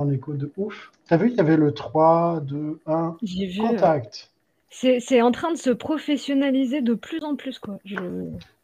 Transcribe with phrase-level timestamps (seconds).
[0.00, 0.90] en écho de ouf.
[1.08, 3.60] T'as vu, il y avait le 3, 2, 1, J'ai vu.
[3.60, 4.30] contact.
[4.70, 7.78] C'est c'est en train de se professionnaliser de plus en plus, quoi.
[7.84, 7.96] Je...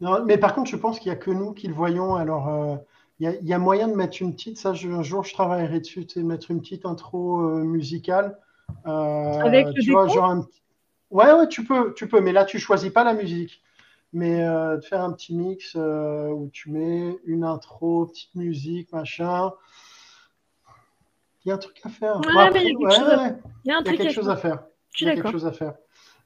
[0.01, 2.15] Non, mais par contre, je pense qu'il n'y a que nous qui le voyons.
[2.15, 2.75] Alors, euh,
[3.19, 5.23] il y, a- il y a moyen de mettre une petite, ça, je- un jour,
[5.23, 8.37] je travaillerai dessus, sais, mettre une petite intro euh, musicale.
[8.85, 10.47] Euh, Avec le tu vois, décompte genre un
[11.11, 13.61] Ouais, ouais, tu peux, tu peux, mais là, tu choisis pas la musique.
[14.13, 18.91] Mais euh, de faire un petit mix euh, où tu mets une intro, petite musique,
[18.93, 19.51] machin.
[21.47, 22.17] Il y a un truc à faire.
[22.17, 24.25] Ouais, Bon, après, mais il y a quelque chose à- Il y a quelque chose
[24.25, 24.33] faire.
[24.33, 24.63] à faire.
[24.91, 25.31] Je suis Il y quelque d'accord.
[25.31, 25.75] chose à faire.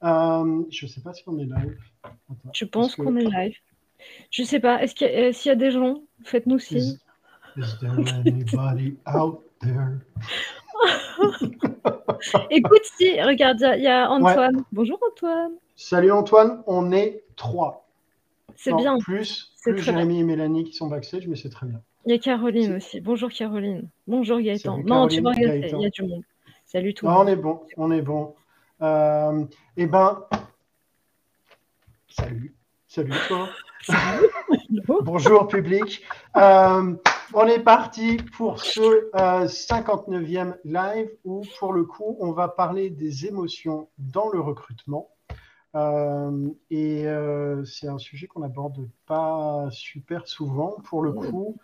[0.03, 1.77] Euh, je sais pas si on est live.
[2.03, 3.55] Attends, Je pense qu'on est live.
[4.31, 4.81] Je sais pas.
[4.81, 6.97] Est-ce qu'il y, a s'il y a des gens, faites-nous signe.
[7.55, 7.91] is, is there
[8.25, 9.99] anybody out there?
[12.49, 14.63] Écoute, si, regarde, il y a- Antoine.
[14.71, 15.51] Bonjour Antoine.
[15.75, 17.87] Salut Antoine, on est trois.
[18.55, 18.97] C'est bien.
[18.97, 21.79] Plus, C'est plus Jérémy et Mélanie qui sont backstage, mais c'est très bien.
[22.05, 22.99] Il y a Caroline aussi.
[22.99, 23.87] Bonjour Caroline.
[24.07, 24.75] Bonjour Gaëtan.
[24.77, 26.23] Salut, non, tu vas regarder, il y a du monde.
[26.65, 27.29] Salut tout le Ah, on monde.
[27.29, 28.33] est bon, on est bon.
[28.81, 29.45] Euh,
[29.77, 30.23] eh ben,
[32.07, 32.55] salut,
[32.87, 33.47] salut toi.
[35.03, 36.03] Bonjour public.
[36.37, 36.95] Euh,
[37.33, 38.81] on est parti pour ce
[39.15, 45.09] euh, 59e live où, pour le coup, on va parler des émotions dans le recrutement.
[45.75, 47.05] Euh, et
[47.65, 50.77] c'est un sujet qu'on n'aborde pas super souvent.
[50.85, 51.57] Pour le coup,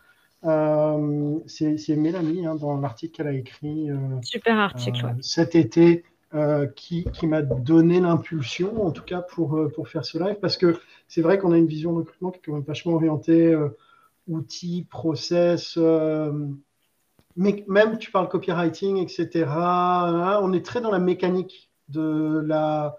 [0.43, 5.05] euh, c'est Mélanie, hein, dans l'article qu'elle a écrit euh, Super article.
[5.05, 5.15] euh, ouais.
[5.21, 6.03] cet été
[6.75, 10.79] qui, qui m'a donné l'impulsion, en tout cas pour, pour faire ce live, parce que
[11.07, 13.55] c'est vrai qu'on a une vision de recrutement qui est quand même vachement orientée
[14.27, 15.77] outils, process,
[17.37, 19.45] mais même tu parles copywriting, etc.
[19.47, 22.95] hein, on est très dans la mécanique de la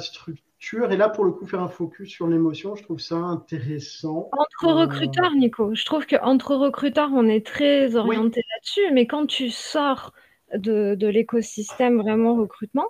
[0.00, 0.44] structure,
[0.90, 4.28] et là pour le coup faire un focus sur l'émotion, je trouve ça intéressant.
[4.32, 9.26] Entre Euh, recruteurs, Nico, je trouve qu'entre recruteurs, on est très orienté là-dessus, mais quand
[9.26, 10.12] tu sors
[10.54, 12.88] de, de l'écosystème vraiment recrutement,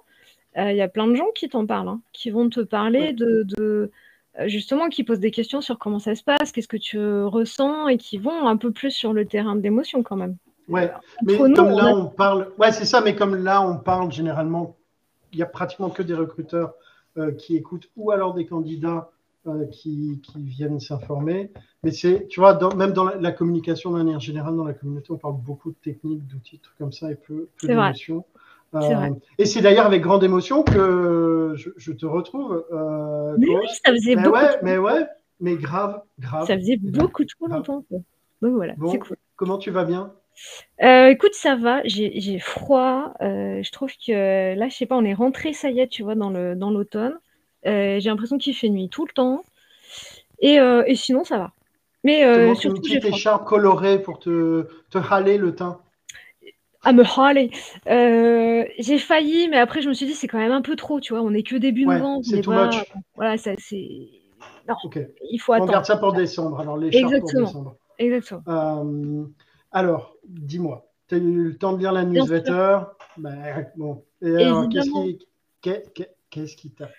[0.57, 3.13] euh, il y a plein de gens qui t'en parlent, hein, qui vont te parler
[3.13, 3.91] de, de-
[4.39, 7.87] euh, justement, qui posent des questions sur comment ça se passe, qu'est-ce que tu ressens,
[7.89, 10.37] et qui vont un peu plus sur le terrain de l'émotion quand même.
[10.69, 10.91] Ouais,
[11.25, 13.63] mais Entre nous, comme on là a- on parle, ouais c'est ça, mais comme là
[13.63, 14.77] on parle généralement,
[15.33, 16.75] il y a pratiquement que des recruteurs
[17.39, 19.11] qui écoutent ou alors des candidats
[19.47, 21.51] euh, qui, qui viennent s'informer.
[21.83, 24.75] Mais c'est, tu vois, dans- même dans la, la communication de manière générale, dans la
[24.75, 28.25] communauté, on parle beaucoup de techniques, d'outils, trucs comme ça et peu, peu d'émotions.
[28.73, 29.11] Vrai.
[29.39, 32.65] et c'est d'ailleurs avec grande émotion que je, je te retrouve.
[32.73, 35.07] Euh, Mais oui, ça faisait mais beaucoup, ouais, mais ouais,
[35.41, 36.47] mais grave, grave.
[36.47, 37.85] ça faisait beaucoup trop longtemps.
[38.43, 39.17] Donc voilà, Bon, c'est cool.
[39.37, 40.13] comment tu vas bien?
[40.83, 43.15] Euh, écoute, ça va, j'ai j'ai froid.
[43.23, 46.03] euh, je trouve que là, je sais pas, on est rentré, ça y est, tu
[46.03, 47.19] vois, dans le dans l'automne.
[47.67, 49.45] Euh, j'ai l'impression qu'il fait nuit tout le temps.
[50.41, 51.53] Et, euh, et sinon, ça va.
[52.05, 53.19] Mais Te euh, manque une surtout, j'ai petite froid.
[53.19, 55.81] écharpe colorée pour te, te râler le teint.
[56.83, 57.51] À me râler.
[57.89, 60.99] Euh, j'ai failli, mais après, je me suis dit, c'est quand même un peu trop,
[60.99, 61.23] tu vois.
[61.23, 62.25] On est que début Ouais, novembre.
[62.25, 62.85] c'est on est too pas- much.
[63.17, 63.87] Voilà, ça, c'est.
[64.67, 64.99] Non, Ok.
[65.31, 65.73] il faut On attendre.
[65.73, 66.59] garde ça pour décembre.
[66.61, 67.47] Alors, l'écharpe pour Exactement.
[67.47, 67.77] décembre.
[67.99, 68.43] Exactement.
[68.49, 69.25] Euh,
[69.73, 72.79] alors, dis-moi, tu as eu le temps de lire la newsletter?
[73.17, 74.05] Ben, bon.
[74.23, 76.91] Et alors, qu'est-ce qui t'a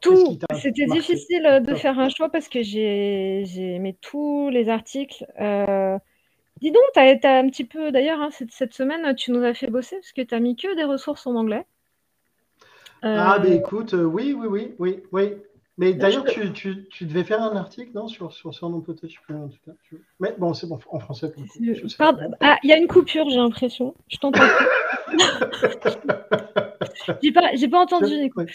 [0.00, 0.38] Tout.
[0.60, 5.26] C'était difficile euh, de faire un choix parce que j'ai aimé tous les articles.
[5.40, 5.98] Euh,
[6.60, 9.54] Dis donc, t'as, t'as un petit peu, d'ailleurs, hein, cette, cette semaine, tu nous as
[9.54, 11.64] fait bosser parce que tu as mis que des ressources en anglais.
[13.02, 15.36] Euh, Ah, ben écoute, euh, oui, oui, oui, oui, oui.
[15.78, 19.06] Mais d'ailleurs, tu, tu, tu devais faire un article, non, sur, sur son nom peut-être,
[19.06, 19.20] tu-
[20.20, 21.32] Mais bon, c'est bon, en français.
[22.40, 23.94] Ah, il y a une coupure, j'ai l'impression.
[24.08, 24.42] Je t'entends
[27.22, 28.30] j'ai pas, j'ai pas entendu.
[28.36, 28.46] Ouais.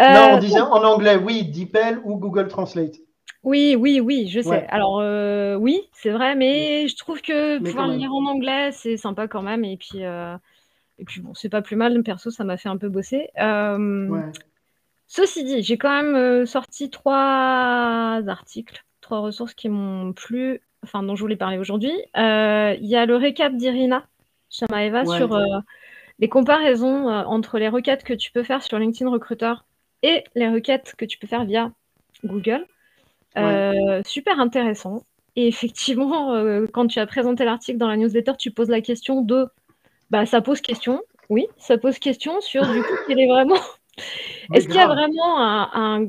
[0.00, 2.96] Euh, non, on disait en anglais, oui, DeepL ou Google Translate.
[3.42, 4.48] Oui, oui, oui, je sais.
[4.48, 4.66] Ouais.
[4.68, 8.96] Alors, euh, oui, c'est vrai, mais je trouve que Mais pouvoir lire en anglais, c'est
[8.96, 9.64] sympa quand même.
[9.64, 10.36] Et puis, euh,
[10.98, 12.00] et puis bon, c'est pas plus mal.
[12.02, 13.28] Perso, ça m'a fait un peu bosser.
[15.12, 21.02] Ceci dit, j'ai quand même euh, sorti trois articles, trois ressources qui m'ont plu, enfin,
[21.02, 21.90] dont je voulais parler aujourd'hui.
[22.16, 24.06] Euh, Il y a le récap d'Irina
[24.50, 25.16] Shamaeva Ouais.
[25.16, 25.44] sur euh,
[26.20, 29.54] les comparaisons entre les requêtes que tu peux faire sur LinkedIn Recruiter
[30.04, 31.72] et les requêtes que tu peux faire via
[32.24, 32.64] Google.
[34.06, 35.02] Super intéressant.
[35.34, 36.40] Et effectivement,
[36.72, 39.48] quand tu as présenté l'article dans la newsletter, tu poses la question de
[40.10, 41.02] bah, ça pose question.
[41.30, 43.58] Oui, ça pose question sur du coup quel est vraiment.
[44.52, 46.06] Est-ce qu'il y a vraiment un,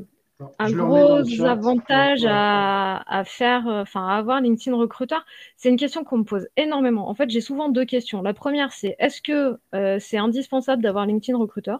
[0.70, 1.50] gros chat.
[1.50, 5.16] avantage à, à faire, euh, enfin à avoir LinkedIn Recruiter?
[5.56, 7.08] C'est une question qu'on me pose énormément.
[7.08, 8.22] En fait, j'ai souvent deux questions.
[8.22, 11.76] La première, c'est est-ce que euh, c'est indispensable d'avoir LinkedIn Recruiter?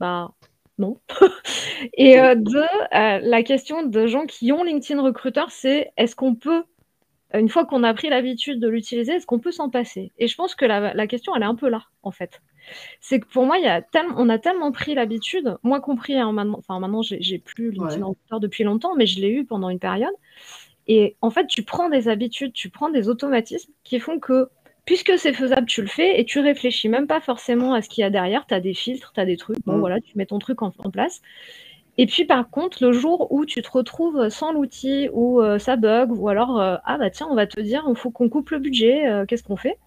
[0.00, 0.32] Bah
[0.78, 1.00] non.
[1.94, 6.34] Et euh, deux, euh, la question de gens qui ont LinkedIn Recruiter, c'est est-ce qu'on
[6.34, 6.64] peut
[7.34, 10.12] une fois qu'on a pris l'habitude de l'utiliser, est-ce qu'on peut s'en passer?
[10.18, 12.40] Et je pense que la, question, elle est un peu là, en fait.
[13.00, 13.82] C'est que pour moi, il y a
[14.16, 18.40] on a tellement pris l'habitude, moi compris, hein, maintenant, enfin maintenant, j'ai plus LinkedIn ouais.
[18.40, 20.14] depuis longtemps, mais je l'ai eu pendant une période.
[20.88, 24.48] Et en fait, tu prends des habitudes, tu prends des automatismes qui font que,
[24.86, 28.00] puisque c'est faisable, tu le fais et tu réfléchis même pas forcément à ce qu'il
[28.00, 28.46] y a derrière.
[28.46, 29.62] Tu as des filtres, tu as des trucs.
[29.66, 29.80] Bon, mm.
[29.80, 31.20] voilà, tu mets ton truc en, place.
[31.98, 35.76] Et puis, par contre, le jour où tu te retrouves sans l'outil ou euh, ça
[35.76, 38.50] bug, ou alors, euh, ah bah tiens, on va te dire, il faut qu'on coupe
[38.50, 39.78] le budget, euh, qu'est-ce qu'on fait?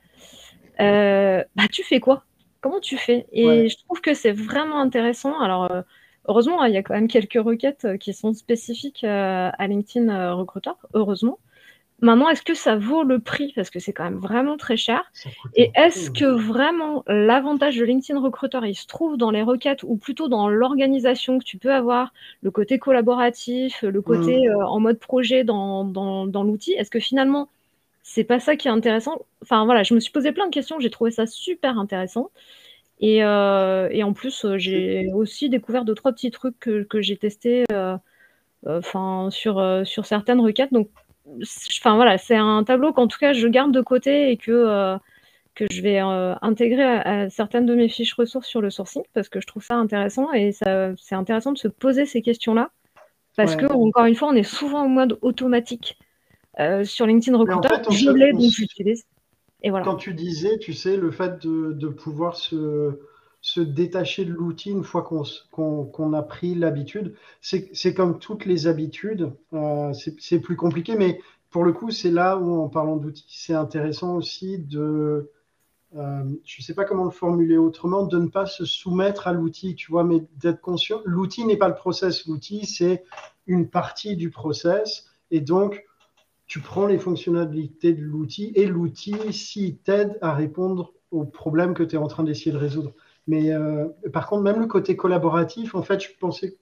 [0.78, 2.26] Bah, tu fais quoi?
[2.62, 3.26] Comment tu fais?
[3.32, 5.40] Et je trouve que c'est vraiment intéressant.
[5.40, 5.70] Alors,
[6.28, 9.68] Heureusement, hein, il y a quand même quelques requêtes euh, qui sont spécifiques euh, à
[9.68, 11.40] LinkedIn euh, Recruiter, heureusement.
[12.00, 13.54] Maintenant, est-ce que ça vaut le prix?
[13.56, 15.12] Parce que c'est quand même vraiment très cher.
[15.56, 19.98] Et est-ce que vraiment l'avantage de LinkedIn Recruiter, il se trouve dans les requêtes ou
[19.98, 22.12] plutôt dans l'organisation que tu peux avoir,
[22.42, 24.64] le côté collaboratif, le côté mmh.
[24.64, 26.74] en mode projet dans, dans l'outil?
[26.74, 27.50] Est-ce que finalement,
[28.14, 30.80] c'est pas ça qui est intéressant Enfin voilà, je me suis posé plein de questions,
[30.80, 32.30] j'ai trouvé ça super intéressant.
[33.04, 37.64] Euh, et, en plus, euh, j'ai aussi découvert deux, trois petits trucs que, j'ai testés
[37.72, 37.98] euh,
[38.68, 40.72] enfin, sur, sur certaines requêtes.
[40.72, 40.90] Donc,
[41.80, 44.98] enfin, voilà, c'est un tableau qu'en tout cas, je garde de côté et que,
[45.56, 49.42] que je vais intégrer à, certaines de mes fiches ressources sur le sourcing parce que
[49.42, 52.72] je trouve ça intéressant et c'est intéressant de se poser ces questions-là.
[53.38, 55.98] Parce que, encore une fois, on est souvent en mode automatique
[56.84, 57.70] sur LinkedIn Recruiter.
[57.90, 59.06] je l'ai, donc j'utilise.
[59.64, 63.00] Quand tu disais, tu sais, le fait de, pouvoir se,
[63.42, 69.32] se, détacher de l'outil une fois qu'on a pris l'habitude, c'est comme toutes les habitudes,
[69.54, 71.20] euh, c'est plus compliqué, mais
[71.52, 75.30] pour le coup, c'est là où, en parlant d'outils, c'est intéressant aussi de,
[75.96, 79.34] euh, je ne sais pas comment le formuler autrement, de ne pas se soumettre à
[79.34, 81.02] l'outil, tu vois, mais d'être conscient.
[81.06, 83.04] L'outil n'est pas le process, l'outil, c'est
[83.46, 85.06] une partie du process.
[85.30, 85.86] Et donc,
[86.52, 91.82] tu prends les fonctionnalités de l'outil et l'outil, s'il t'aide à répondre aux problèmes que
[91.82, 92.92] tu es en train d'essayer de résoudre.
[93.26, 96.58] Mais euh, par contre, même le côté collaboratif, en fait, je pensais,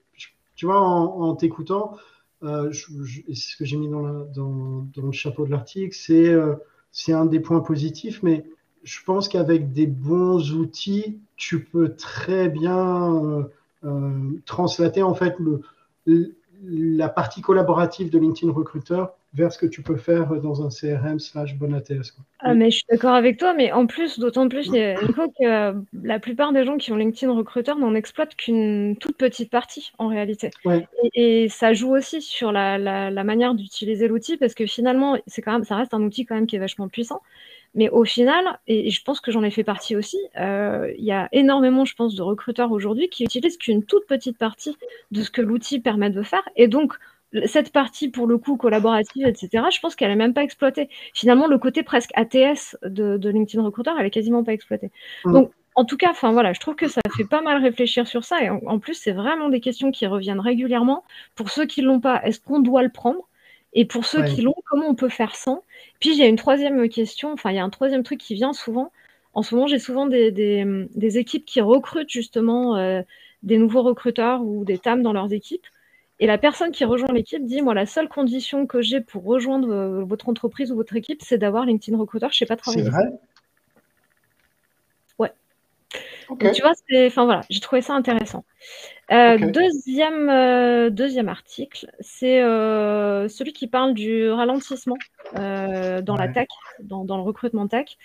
[0.54, 1.96] tu vois, en, t'écoutant,
[2.44, 6.54] euh, ce que j'ai mis dans, le chapeau de l'article, c'est euh,
[6.92, 8.44] c'est un des points positifs, mais
[8.84, 13.48] je pense qu'avec des bons outils, tu peux très bien
[14.46, 15.36] translater en fait
[16.62, 21.20] la partie collaborative de LinkedIn Recruiter vers ce que tu peux faire dans un CRM
[21.20, 22.16] slash bon ATS.
[22.40, 25.72] Ah, mais je suis d'accord avec toi, mais en plus, d'autant plus, Nico, que euh,
[26.02, 30.08] la plupart des gens qui ont LinkedIn Recruiter n'en exploitent qu'une toute petite partie en
[30.08, 30.50] réalité.
[31.14, 35.52] Et, ça joue aussi sur la, la manière d'utiliser l'outil parce que finalement, c'est quand
[35.52, 37.20] même, ça reste un outil quand même qui est vachement puissant.
[37.74, 41.12] Mais au final, et je pense que j'en ai fait partie aussi, euh, il y
[41.12, 44.76] a énormément, je pense, de recruteurs aujourd'hui qui utilisent qu'une toute petite partie
[45.12, 46.42] de ce que l'outil permet de faire.
[46.56, 46.94] Et donc,
[47.46, 50.88] cette partie, pour le coup, collaborative, etc., je pense qu'elle n'est même pas exploitée.
[51.14, 54.90] Finalement, le côté presque ATS de, LinkedIn Recruiter, elle est quasiment pas exploitée.
[55.24, 55.32] Mmh.
[55.32, 58.24] Donc, en tout cas, enfin voilà, je trouve que ça fait pas mal réfléchir sur
[58.24, 58.42] ça.
[58.42, 61.04] Et en, plus, c'est vraiment des questions qui reviennent régulièrement.
[61.36, 63.28] Pour ceux qui ne l'ont pas, est-ce qu'on doit le prendre?
[63.72, 65.62] Et pour ceux qui l'ont, comment on peut faire sans?
[66.00, 68.34] Puis il y a une troisième question, enfin il y a un troisième truc qui
[68.34, 68.90] vient souvent.
[69.32, 73.02] En ce moment, j'ai souvent des, équipes qui recrutent justement euh,
[73.44, 75.66] des nouveaux recruteurs ou des TAM dans leurs équipes.
[76.20, 79.70] Et la personne qui rejoint l'équipe dit, moi, la seule condition que j'ai pour rejoindre
[79.70, 82.26] euh, votre entreprise ou votre équipe, c'est d'avoir LinkedIn Recruiter.
[82.30, 82.84] Je ne sais pas travailler.
[82.84, 83.10] C'est vrai?
[85.18, 85.32] Ouais.
[86.52, 86.72] tu vois,
[87.06, 88.44] enfin voilà, j'ai trouvé ça intéressant.
[89.10, 94.98] Euh, deuxième, euh, deuxième article, c'est celui qui parle du ralentissement
[95.34, 96.48] dans la tech,
[96.80, 97.96] dans, le recrutement tech.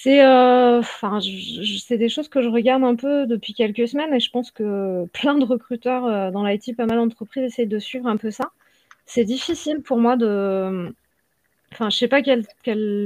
[0.00, 4.50] C'est enfin, des choses que je regarde un peu depuis quelques semaines et je pense
[4.50, 8.50] que plein de recruteurs dans l'IT, pas mal d'entreprises essayent de suivre un peu ça.
[9.06, 10.92] C'est difficile pour moi de,
[11.72, 12.44] Enfin, je sais pas quel,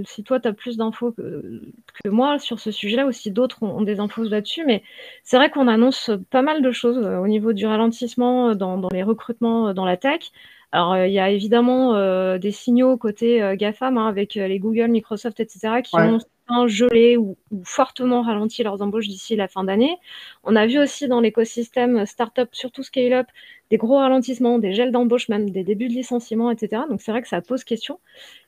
[0.06, 1.60] si toi tu as plus d'infos que,
[2.04, 4.82] moi sur ce sujet-là, ou si d'autres ont, des infos là-dessus, mais
[5.24, 8.88] c'est vrai qu'on annonce pas mal de choses euh, au niveau du ralentissement euh, dans,
[8.92, 10.30] les recrutements euh, dans la tech.
[10.70, 15.82] Alors, il y a évidemment des signaux côté GAFAM hein, avec les Google, Microsoft, etc.,
[15.84, 16.18] qui ont
[16.66, 19.96] gelé ou, fortement ralenti leurs embauches d'ici la fin d'année.
[20.44, 23.26] On a vu aussi dans l'écosystème startup, surtout scale-up,
[23.70, 26.82] des gros ralentissements, des gels d'embauche, même des débuts de licenciement, etc.
[26.88, 28.00] Donc, c'est vrai que ça pose question.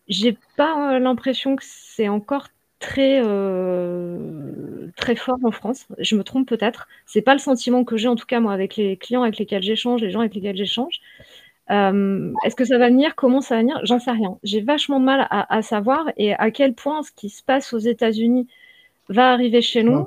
[0.08, 5.86] J'ai pas euh, l'impression que c'est encore très euh, très fort en France.
[5.98, 6.88] Je me trompe peut-être.
[7.06, 9.62] C'est pas le sentiment que j'ai en tout cas moi avec les clients avec lesquels
[9.62, 11.00] j'échange, les gens avec lesquels j'échange.
[11.70, 13.14] Euh, est-ce que ça va venir?
[13.14, 13.80] Comment ça va venir?
[13.84, 14.38] J'en sais rien.
[14.42, 17.78] J'ai vachement de mal à, savoir et à quel point ce qui se passe aux
[17.78, 18.46] États-Unis
[19.08, 20.06] va arriver chez nous.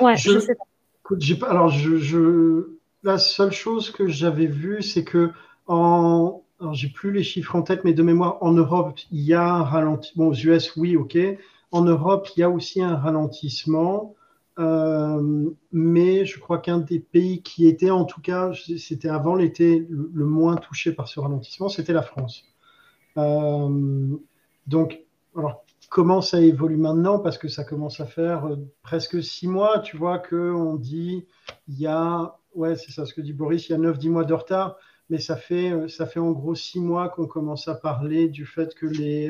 [0.00, 1.48] Ouais, je, sais pas.
[1.48, 2.68] alors, je,
[3.02, 5.30] la seule chose que j'avais vue, c'est que
[5.66, 9.42] en j'ai plus les chiffres en tête, mais de mémoire, en Europe, il y a
[9.42, 10.24] un ralentissement.
[10.26, 11.16] Bon, aux US, oui, ok.
[11.72, 14.14] En Europe, il y a aussi un ralentissement.
[14.58, 19.86] Euh, mais je crois qu'un des pays qui était, en tout cas, c'était avant l'été,
[19.88, 22.44] le, moins touché par ce ralentissement, c'était la France.
[23.16, 24.16] Euh,
[24.66, 25.00] donc,
[25.36, 27.18] alors, comment ça évolue maintenant?
[27.18, 31.26] Parce que ça commence à faire euh, presque six mois, tu vois, qu'on dit,
[31.68, 34.24] il y a, ouais, c'est ça ce que dit Boris, il y a 9-10 mois
[34.24, 34.76] de retard
[35.08, 38.76] mais ça fait, ça fait en gros six mois qu'on commence à parler du fait
[38.76, 39.28] que les,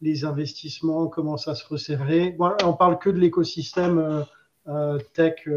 [0.00, 2.36] les investissements commencent à se resserrer.
[2.38, 4.24] Bon, on parle que de l'écosystème
[4.68, 5.48] euh, tech,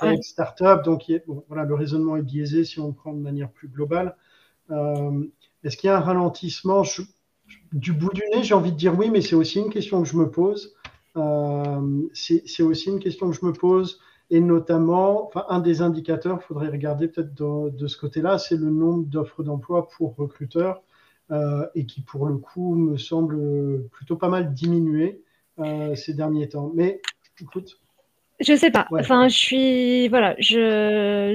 [0.00, 1.10] tech, startup, donc
[1.48, 4.16] voilà, le raisonnement est biaisé si on prend de manière plus globale.
[5.64, 6.82] Est-ce qu'il y a un ralentissement?
[7.72, 10.08] Du bout du nez, j'ai envie de dire oui, mais c'est aussi une question que
[10.08, 10.74] je me pose.
[12.12, 14.00] c'est aussi une question que je me pose.
[14.30, 18.68] Et notamment, enfin, un des indicateurs, il faudrait regarder peut-être de, ce côté-là, c'est le
[18.68, 20.82] nombre d'offres d'emploi pour recruteurs
[21.30, 25.22] euh, et qui, pour le coup, me semble plutôt pas mal diminuer
[25.60, 26.70] euh, ces derniers temps.
[26.74, 27.00] Mais
[27.40, 27.80] écoute,
[28.40, 28.86] je sais pas.
[28.92, 31.34] Enfin, je suis voilà, je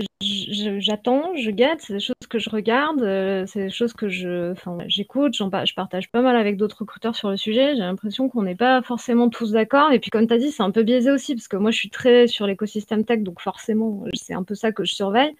[0.80, 1.82] j'attends, je, guette.
[1.82, 5.36] C'est des choses que je regarde, euh, c'est des choses que je, enfin, j'écoute.
[5.36, 7.76] je partage pas mal avec d'autres recruteurs sur le sujet.
[7.76, 9.92] J'ai l'impression qu'on n'est pas forcément tous d'accord.
[9.92, 11.78] Et puis, comme tu as dit, c'est un peu biaisé aussi parce que moi, je
[11.78, 15.36] suis très sur l'écosystème tech, donc forcément, c'est un peu ça que je surveille.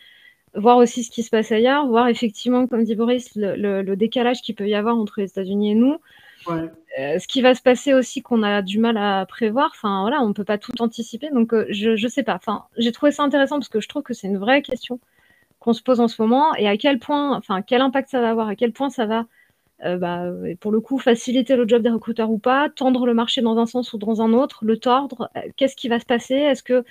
[0.56, 4.56] Voir aussi ce qui se passe ailleurs, voir effectivement, comme dit Boris, le décalage qu'il
[4.56, 5.98] peut y avoir entre les États-Unis et nous.
[6.48, 10.22] Euh, ce qui va se passer aussi qu'on a du mal à prévoir, enfin voilà,
[10.22, 12.36] on ne peut pas tout anticiper, donc euh, je sais pas.
[12.36, 15.00] Enfin, j'ai trouvé ça intéressant parce que je trouve que c'est une vraie question
[15.60, 18.30] qu'on se pose en ce moment et à quel point, enfin quel impact ça va
[18.30, 19.26] avoir, à quel point ça va,
[19.86, 20.26] euh, bah,
[20.60, 23.66] pour le coup, faciliter le job des recruteurs ou pas, tendre le marché dans un
[23.66, 25.30] sens ou dans un autre, le tordre.
[25.58, 26.36] Qu'est-ce qui va se passer?
[26.36, 26.84] Est-ce que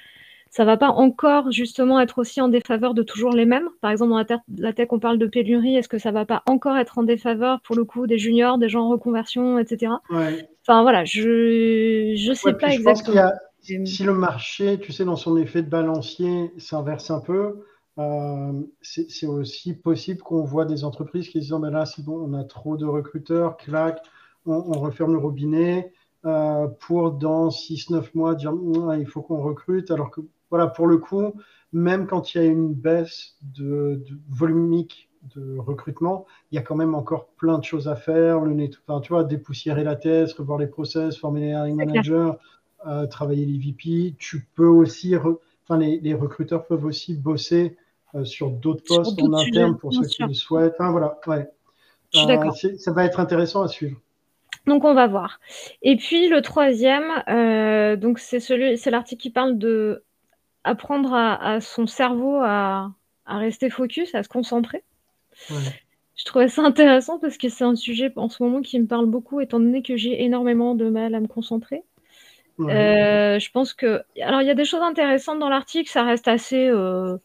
[0.53, 3.71] ça va pas encore justement être aussi en défaveur de toujours les mêmes?
[3.81, 4.23] Par exemple, dans
[4.59, 5.77] la, tech, on parle de pénurie.
[5.77, 8.69] Est-ce que ça va pas encore être en défaveur pour le coup des juniors, des
[8.69, 9.93] gens en reconversion, etc.
[10.11, 13.31] Enfin voilà, je je sais pas exactement.
[13.63, 17.65] si le marché, tu sais, dans son effet de balancier, s'inverse un peu,
[17.99, 22.29] euh, c'est aussi possible qu'on voit des entreprises qui disent oh, ben là c'est bon,
[22.29, 24.03] on a trop de recruteurs, clac,
[24.45, 25.95] on, on referme le robinet.
[26.25, 28.53] Euh, pour dans 6-9 mois dire
[28.97, 30.21] il faut qu'on recrute alors que
[30.53, 31.33] voilà, pour le coup,
[31.73, 36.75] même quand il y a une baisse de, volumique de recrutement, il y a quand
[36.75, 38.41] même encore plein de choses à faire.
[38.41, 42.33] Le net, enfin, tu vois, dépoussiérer la thèse, revoir les process, former les hiring managers,
[42.87, 44.15] euh, travailler les VP.
[44.19, 47.79] Tu peux aussi, enfin, les, recruteurs peuvent aussi bosser
[48.15, 50.75] euh, sur d'autres postes en interne pour ceux qui le souhaitent.
[50.79, 51.49] voilà, ouais.
[52.15, 53.99] Euh, ça va être intéressant à suivre.
[54.67, 55.41] Donc on va voir.
[55.81, 57.09] Et puis le troisième,
[57.99, 60.05] donc c'est celui, c'est l'article qui parle de
[60.65, 62.93] apprendre à, son cerveau à,
[63.27, 64.83] rester focus, à se concentrer.
[65.49, 69.07] Je trouvais ça intéressant parce que c'est un sujet en ce moment qui me parle
[69.07, 71.83] beaucoup, étant donné que j'ai énormément de mal à me concentrer.
[72.61, 74.03] Euh, je pense que.
[74.21, 76.69] Alors, il y a des choses intéressantes dans l'article, ça reste assez.
[76.69, 77.17] Euh,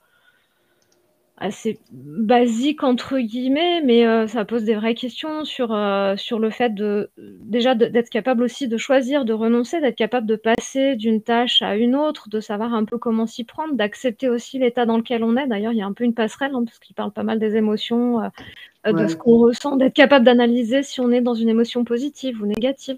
[1.38, 6.50] assez basique entre guillemets, mais euh, ça pose des vraies questions sur, euh, sur le
[6.50, 11.22] fait de déjà d'être capable aussi de choisir, de renoncer, d'être capable de passer d'une
[11.22, 14.98] tâche à une autre, de savoir un peu comment s'y prendre, d'accepter aussi l'état dans
[14.98, 15.46] lequel on est.
[15.46, 17.56] D'ailleurs, il y a un peu une passerelle, hein, parce qu'il parle pas mal des
[17.56, 21.84] émotions, euh, de ce qu'on ressent, d'être capable d'analyser si on est dans une émotion
[21.84, 22.98] positive ou négative.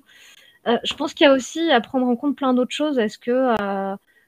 [0.66, 3.00] je pense qu'il y a aussi à prendre en compte plein d'autres choses.
[3.00, 3.56] Est-ce que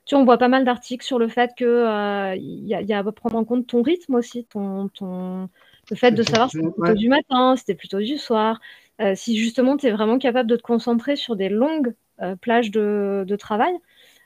[0.06, 3.12] tu on voit pas mal d'articles sur le fait que euh, il y, a à
[3.12, 5.50] prendre en compte ton rythme aussi, ton, ton
[5.90, 8.60] le fait de savoir si c'était plutôt du matin, si c'était plutôt du soir,
[9.00, 12.72] euh, si justement tu es vraiment capable de te concentrer sur des longues euh, plages
[12.72, 13.74] de, de travail.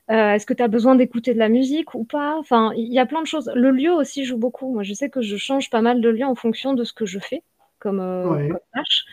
[0.07, 2.37] Est-ce que tu as besoin d'écouter de la musique ou pas?
[2.37, 3.51] Enfin, il y a plein de choses.
[3.55, 4.71] Le lieu aussi joue beaucoup.
[4.71, 7.07] Moi, je sais que je change pas mal de lieu en fonction de ce que
[7.07, 7.41] je fais
[7.79, 9.05] comme, comme tâche.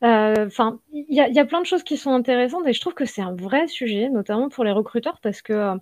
[0.00, 3.04] Enfin, il y, y, a plein de choses qui sont intéressantes et je trouve que
[3.04, 5.76] c'est un vrai sujet, notamment pour les recruteurs, parce que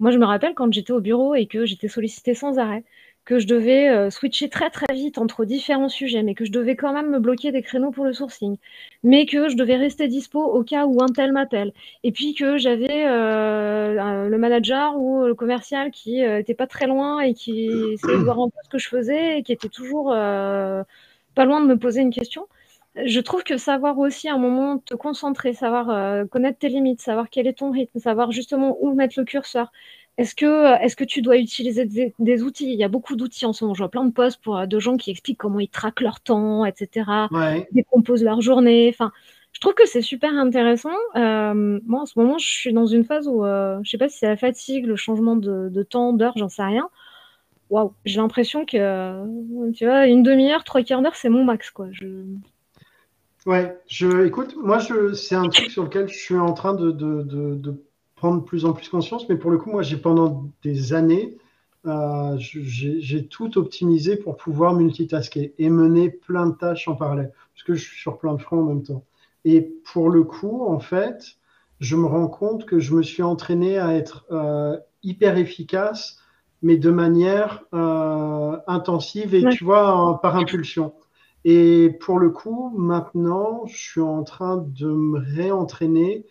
[0.00, 2.84] moi, je me rappelle quand j'étais au bureau et que j'étais sollicitée sans arrêt,
[3.26, 6.74] que je devais euh, switcher très très vite entre différents sujets, mais que je devais
[6.74, 8.56] quand même me bloquer des créneaux pour le sourcing,
[9.02, 12.56] mais que je devais rester dispo au cas où un tel m'appelle, et puis que
[12.56, 17.66] j'avais euh, le manager ou le commercial qui n'était euh, pas très loin et qui
[17.92, 21.60] essayait de voir un peu ce que je faisais et qui était toujours pas loin
[21.60, 22.46] de me poser une question
[22.96, 27.00] je trouve que savoir aussi à un moment te concentrer, savoir euh, connaître tes limites,
[27.00, 29.70] savoir quel est ton rythme, savoir justement où mettre le curseur.
[30.18, 32.70] Est-ce que, euh, est que tu dois utiliser des, outils?
[32.72, 33.74] Il y a beaucoup d'outils en ce moment.
[33.74, 36.20] Je vois plein de posts pour, euh, de gens qui expliquent comment ils traquent leur
[36.20, 37.28] temps, etc.,
[37.72, 38.88] décomposent leur journée.
[38.92, 39.12] Enfin,
[39.52, 40.90] je trouve que c'est super intéressant.
[41.14, 44.18] moi, en ce moment, je suis dans une phase où, je ne sais pas si
[44.18, 46.88] c'est la fatigue, le changement de, de temps, d'heure, j'en sais rien
[47.70, 51.86] waouh, j'ai l'impression que, tu vois, une demi-heure, trois quarts d'heure, c'est mon max, quoi.
[51.92, 52.24] Je...
[53.46, 56.90] Ouais, je, écoute, moi, je, c'est un truc sur lequel je suis en train de,
[56.90, 57.82] de, de,
[58.14, 61.38] prendre de plus en plus conscience, mais pour le coup, moi, j'ai pendant des années,
[61.86, 67.64] euh, j'ai tout optimisé pour pouvoir multitasker et mener plein de tâches en parallèle, parce
[67.64, 69.04] que je suis sur plein de fronts en même temps.
[69.46, 71.38] Et pour le coup, en fait,
[71.80, 76.18] je me rends compte que je me suis entraîné à être euh, hyper efficace,
[76.62, 80.92] mais de manière euh, intensive et tu vois, par impulsion.
[81.44, 86.26] Et pour le coup, maintenant, je suis en train de me réentraîner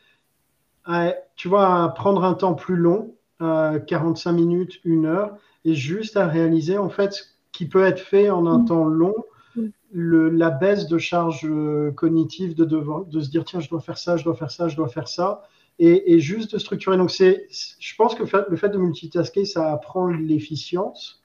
[0.86, 6.18] à, tu vois, à prendre un temps plus long, 45 minutes, une heure, et juste
[6.18, 8.66] à réaliser en fait ce qui peut être fait en un mm.
[8.66, 9.16] temps long,
[9.56, 9.68] mm.
[9.92, 13.98] le, la baisse de charge euh, cognitive de, de se dire tiens, je dois faire
[13.98, 15.44] ça, je dois faire ça, je dois faire ça,
[15.80, 16.98] et, et juste de structurer.
[16.98, 17.48] Donc, c'est,
[17.80, 21.24] je pense que le fait de multitasker, ça apprend l'efficience.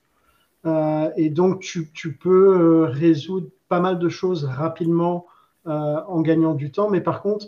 [0.67, 5.27] Euh, et donc, tu, tu peux euh, résoudre pas mal de choses rapidement
[5.67, 6.91] euh, en gagnant du temps.
[6.91, 7.47] Mais par contre,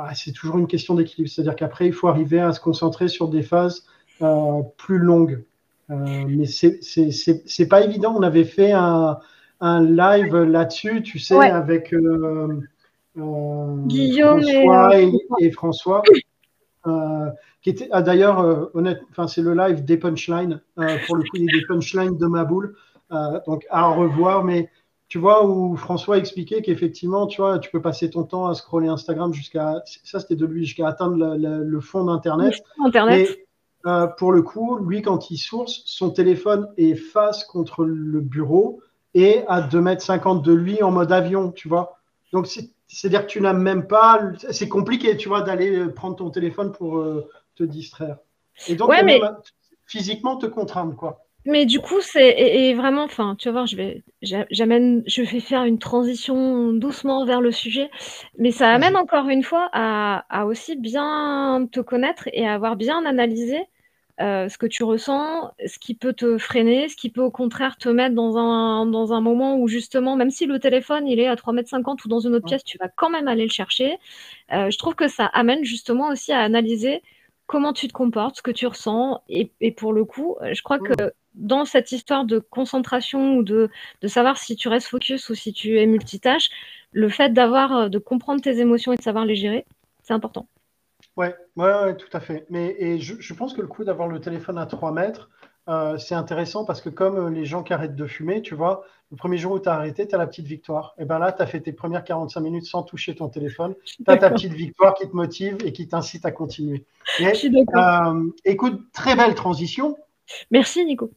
[0.00, 1.28] ah, c'est toujours une question d'équilibre.
[1.28, 3.84] C'est-à-dire qu'après, il faut arriver à se concentrer sur des phases
[4.22, 5.42] euh, plus longues.
[5.90, 8.14] Euh, mais c'est pas évident.
[8.16, 9.18] On avait fait un,
[9.60, 11.92] un live là-dessus, tu sais, avec
[13.16, 14.42] Guillaume
[15.40, 16.02] et, François.
[17.62, 20.60] qui était ah, d'ailleurs honnête, enfin c'est le live des punchlines
[21.06, 22.76] pour le coup il y a des punchlines de ma boule
[23.46, 24.70] donc à revoir mais
[25.08, 28.88] tu vois, où François expliquait qu'effectivement, tu vois, tu peux passer ton temps à scroller
[28.88, 32.62] Instagram jusqu'à, ça c'était de lui, jusqu'à atteindre le fond d'Internet.
[32.84, 33.38] Internet.
[33.86, 38.80] Euh, pour le coup, lui, quand il source, son téléphone est face contre le bureau
[39.14, 41.98] et à 2 mètres 50 de lui en mode avion, tu vois.
[42.32, 42.46] Donc,
[42.88, 46.98] c'est-à-dire que tu n'as même pas, c'est compliqué, tu vois, d'aller prendre ton téléphone pour
[46.98, 48.16] euh, te distraire.
[48.66, 48.90] Et donc,
[49.86, 51.24] physiquement te contraindre, quoi.
[51.44, 55.40] Mais du coup, c'est et, vraiment, enfin, tu vas voir, je vais, j'amène, je vais
[55.40, 57.90] faire une transition doucement vers le sujet,
[58.36, 62.76] mais ça amène encore une fois à, à aussi bien te connaître et à avoir
[62.76, 63.60] bien analysé
[64.20, 67.76] euh, ce que tu ressens, ce qui peut te freiner, ce qui peut au contraire
[67.76, 71.28] te mettre dans un, dans un moment où justement, même si le téléphone il est
[71.28, 73.98] à 3,50 m ou dans une autre pièce, tu vas quand même aller le chercher.
[74.52, 77.02] Euh, je trouve que ça amène justement aussi à analyser
[77.46, 79.22] comment tu te comportes, ce que tu ressens.
[79.28, 83.70] Et, et pour le coup, je crois que dans cette histoire de concentration ou de,
[84.02, 86.50] de, savoir si tu restes focus ou si tu es multitâche,
[86.92, 89.64] le fait d'avoir, euh, de comprendre tes émotions et de savoir les gérer,
[90.02, 90.48] c'est important.
[91.18, 92.46] Ouais, ouais, tout à fait.
[92.48, 95.28] Mais et je, je pense que le coup d'avoir le téléphone à 3 mètres,
[95.68, 98.84] euh, c'est intéressant parce que comme euh, les gens qui arrêtent de fumer, tu vois,
[99.10, 100.94] le premier jour où tu as arrêté, tu as la petite victoire.
[100.96, 103.74] Et bien là, tu as fait tes premières 45 minutes sans toucher ton téléphone.
[103.84, 106.86] Tu as ta petite victoire qui te motive et qui t'incite à continuer.
[107.74, 109.96] euh, écoute, très belle transition.
[110.52, 111.10] Merci Nico.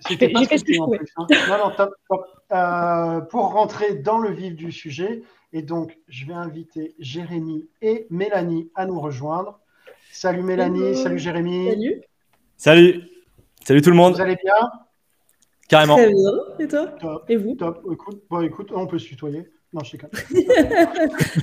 [0.00, 0.72] C'était pas ce que
[1.16, 1.26] hein.
[1.48, 1.72] non,
[2.10, 2.20] non,
[2.52, 8.06] euh, pour rentrer dans le vif du sujet, et donc je vais inviter Jérémy et
[8.10, 9.60] Mélanie à nous rejoindre.
[10.12, 11.70] Salut Mélanie, salut Jérémy.
[11.70, 12.02] Salut.
[12.56, 13.02] Salut.
[13.64, 14.14] Salut tout le monde.
[14.14, 14.70] Vous allez bien?
[15.68, 15.96] Carrément.
[15.96, 16.32] Très bien.
[16.58, 17.24] Et toi?
[17.28, 17.54] Et vous?
[17.54, 17.86] Top.
[17.90, 19.50] Écoute, bon, écoute, on peut se tutoyer.
[19.72, 20.08] Non, je sais pas.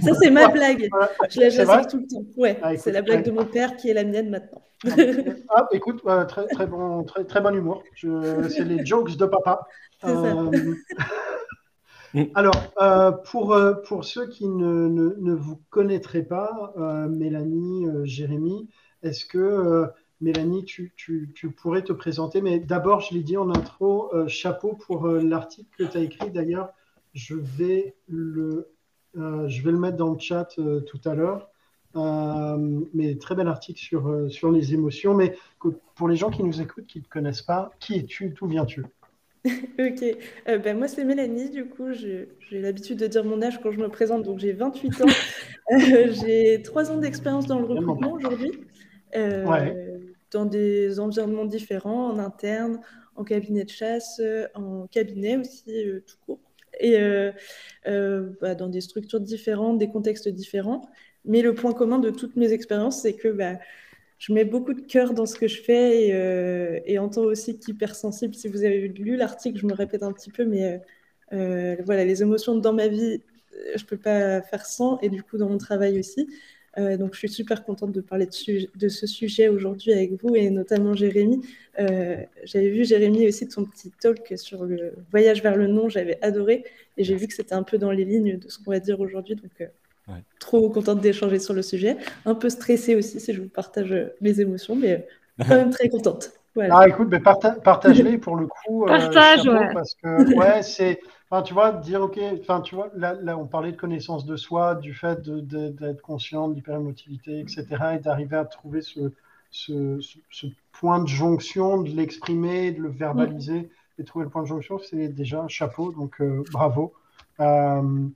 [0.03, 0.89] Ça, c'est ma blague.
[1.29, 2.25] Je la jase tout le temps.
[2.35, 4.61] Ouais, ah, c'est la blague de mon père qui est la mienne maintenant.
[5.49, 7.83] ah, écoute, très, très, bon, très, très bon humour.
[7.95, 9.65] C'est les jokes de papa.
[10.03, 10.51] Euh...
[12.35, 18.69] Alors, euh, pour, euh, pour ceux qui ne, vous connaîtraient pas, euh, Mélanie, Jérémy,
[19.03, 19.85] est-ce que
[20.21, 20.93] Mélanie, tu,
[21.55, 22.41] pourrais te présenter?
[22.41, 26.31] Mais d'abord, je l'ai dit en intro, chapeau pour l'article que tu as écrit.
[26.31, 26.69] D'ailleurs,
[27.13, 28.71] je vais le,
[29.13, 31.49] mettre dans le chat tout à l'heure.
[32.93, 35.13] Mais très bel article sur, sur les émotions.
[35.13, 35.37] Mais
[35.95, 38.29] pour les gens qui nous écoutent, qui ne te connaissent pas, qui es-tu?
[38.29, 38.83] D'où viens-tu?
[39.79, 40.03] Ok,
[40.45, 41.93] ben moi c'est Mélanie, du coup.
[41.93, 45.05] J'ai l'habitude de dire mon âge quand je me présente, donc j'ai 28 ans,
[46.21, 48.51] j'ai 3 ans d'expérience dans le recrutement aujourd'hui,
[50.31, 52.81] dans des environnements différents, en interne,
[53.15, 54.21] en cabinet de chasse,
[54.55, 56.39] en cabinet aussi tout court.
[56.79, 57.31] Et euh,
[57.87, 60.89] euh, bah, dans des structures différentes, des contextes différents.
[61.25, 63.57] Mais le point commun de toutes mes expériences, c'est que bah,
[64.17, 67.21] je mets beaucoup de cœur dans ce que je fais et, euh, et en tant
[67.21, 70.81] aussi qu'hypersensible, si vous avez lu l'article, je me répète un petit peu, mais
[71.31, 73.21] voilà, les émotions dans ma vie,
[73.75, 76.27] je ne peux pas faire sans et du coup dans mon travail aussi.
[76.77, 80.49] Euh, donc, je suis super contente de parler de, ce sujet aujourd'hui avec vous et
[80.49, 81.41] notamment Jérémy.
[81.79, 86.19] Euh, j'avais vu Jérémy aussi ton petit talk sur le voyage vers le nom, j'avais
[86.23, 86.65] adoré
[86.97, 88.99] et j'ai vu que c'était un peu dans les lignes de ce qu'on va dire
[88.99, 89.35] aujourd'hui.
[90.09, 91.97] Euh, trop contente d'échanger sur le sujet.
[92.25, 95.07] Un peu stressée aussi si je vous partage mes émotions, mais
[95.39, 96.31] quand même très contente.
[96.71, 98.85] Ah, écoute, mais partage-les pour le coup.
[98.85, 99.73] Partage, ouais.
[99.73, 100.99] Parce que, ouais, c'est.
[101.29, 104.37] Enfin, tu vois, dire, OK, enfin, tu vois, là, là, on parlait de connaissance de
[104.37, 107.65] soi, du fait d'être conscient de l'hyperémotivité, etc.,
[107.95, 109.11] et d'arriver à trouver ce,
[109.51, 109.99] ce,
[110.31, 114.79] ce, point de jonction, de l'exprimer, de le verbaliser, et trouver le point de jonction,
[114.79, 116.93] c'est déjà un chapeau, donc euh, bravo.
[117.39, 118.07] Euh,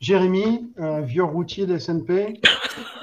[0.00, 0.70] Jérémy,
[1.02, 2.40] vieux routier de SNP.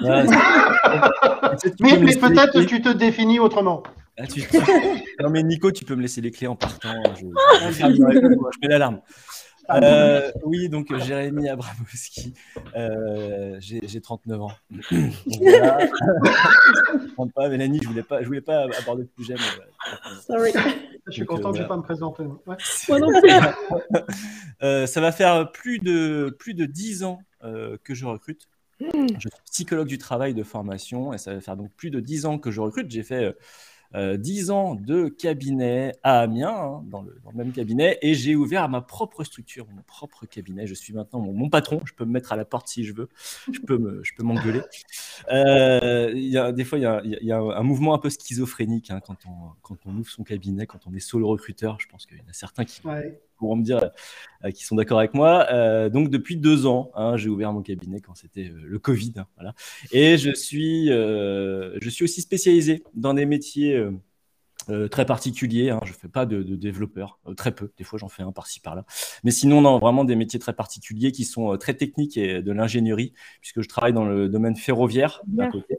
[0.00, 3.82] mais, mais peut-être que tu te définis autrement.
[4.18, 4.24] Ah,
[5.22, 6.94] non mais Nico, tu peux me laisser les clés en partant.
[7.14, 7.26] Je,
[7.70, 7.86] je
[8.62, 9.00] mets l'alarme.
[9.68, 12.34] Ah, euh, oui, donc Jérémy Abramowski,
[12.76, 14.52] euh, j'ai 39 ans.
[15.40, 15.78] voilà.
[17.34, 19.34] pas, Mélanie, je voulais pas, je voulais pas aborder le sujet.
[20.26, 20.52] Sorry.
[21.06, 22.24] Je suis content que je ne pas me présenter.
[22.46, 22.56] Ouais.
[24.62, 28.48] euh, ça va faire plus de, plus de 10 ans euh, que je recrute.
[28.80, 29.06] Hmm.
[29.14, 32.26] Je suis psychologue du travail de formation et ça va faire donc plus de 10
[32.26, 32.90] ans que je recrute.
[32.90, 33.34] J'ai fait
[33.94, 38.68] 10 euh, ans de cabinet à Amiens, hein, dans, le, même cabinet, et j'ai ouvert
[38.68, 40.66] ma propre structure, mon propre cabinet.
[40.66, 43.08] Je suis maintenant mon, patron, je peux me mettre à la porte si je veux,
[43.52, 44.62] je peux, je peux m'engueuler.
[45.32, 46.82] Euh, y a, des fois, il
[47.22, 50.66] y a, un mouvement un peu schizophrénique hein, quand, on, quand on ouvre son cabinet,
[50.66, 51.78] quand on est solo recruteur.
[51.80, 52.80] Je pense qu'il y en a certains qui,
[53.36, 53.90] pourront me dire
[54.44, 55.46] euh, qui sont d'accord avec moi.
[55.52, 59.14] Euh, donc depuis deux ans, hein, j'ai ouvert mon cabinet quand c'était euh, le Covid,
[59.16, 59.54] hein, voilà.
[59.92, 63.80] Et je suis, je suis aussi spécialisé dans des métiers
[64.90, 65.70] très particuliers.
[65.70, 65.80] Hein.
[65.84, 67.70] Je fais pas de, développeur, très peu.
[67.76, 68.84] Des fois, j'en fais un par-ci par-là.
[69.24, 73.12] Mais sinon, non, vraiment des métiers très particuliers qui sont très techniques et de l'ingénierie,
[73.40, 75.78] puisque je travaille dans le domaine ferroviaire d'un côté.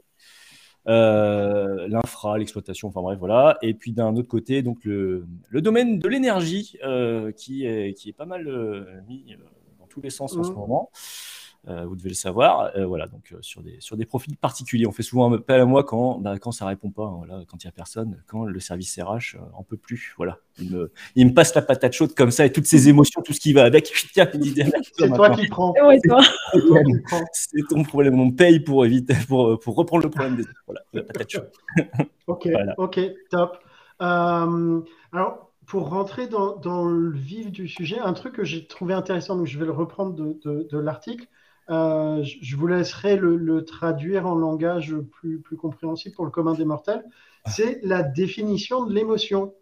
[0.86, 3.58] Euh, l'infra, l'exploitation, enfin bref, voilà.
[3.62, 8.08] Et puis d'un autre côté, donc le, le domaine de l'énergie euh, qui, est, qui
[8.08, 9.36] est pas mal euh, mis
[9.78, 10.54] dans tous les sens en ce mmh.
[10.54, 10.90] moment.
[11.66, 12.70] Euh, vous devez le savoir.
[12.76, 14.86] Euh, voilà, donc euh, sur, des, sur des profils particuliers.
[14.86, 17.44] On fait souvent un appel à moi quand, bah, quand ça répond pas, hein, voilà,
[17.48, 20.14] quand il n'y a personne, quand le service RH en peut plus.
[20.16, 20.38] Voilà.
[20.60, 23.32] Il me, il me, passe la patate chaude comme ça et toutes ces émotions, tout
[23.32, 23.92] ce qui va avec.
[23.94, 25.74] C'est toi qui prends.
[27.32, 28.18] C'est ton problème.
[28.18, 30.62] On paye pour éviter, pour, pour reprendre le problème des autres.
[30.66, 31.50] Voilà, la patate chaude.
[32.28, 33.58] ok, ok, top.
[33.98, 39.36] alors, pour rentrer dans, dans, le vif du sujet, un truc que j'ai trouvé intéressant,
[39.36, 41.26] donc je vais le reprendre de, de, de l'article,
[41.70, 46.64] euh, je vous laisserai le, traduire en langage plus, plus, compréhensible pour le commun des
[46.64, 47.04] mortels.
[47.44, 47.50] Ah.
[47.50, 49.54] C'est la définition de l'émotion.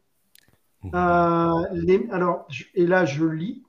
[0.84, 0.88] Euh,
[2.10, 3.64] alors, et là, je lis.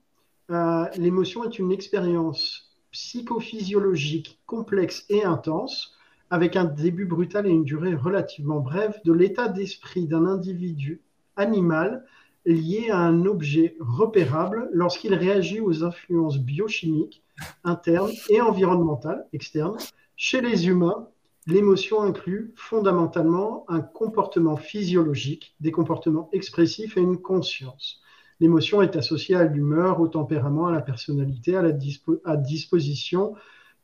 [0.51, 5.95] Euh, l'émotion est une expérience psychophysiologique complexe et intense,
[6.29, 11.01] avec un début brutal et une durée relativement brève, de l'état d'esprit d'un individu
[11.35, 12.05] animal
[12.45, 17.23] lié à un objet repérable lorsqu'il réagit aux influences biochimiques
[17.63, 19.77] interne et environnementale, externe.
[20.15, 21.07] Chez les humains,
[21.45, 28.01] l'émotion inclut fondamentalement un comportement physiologique, des comportements expressifs et une conscience.
[28.39, 33.33] L'émotion est associée à l'humeur, au tempérament, à la personnalité, à la disposition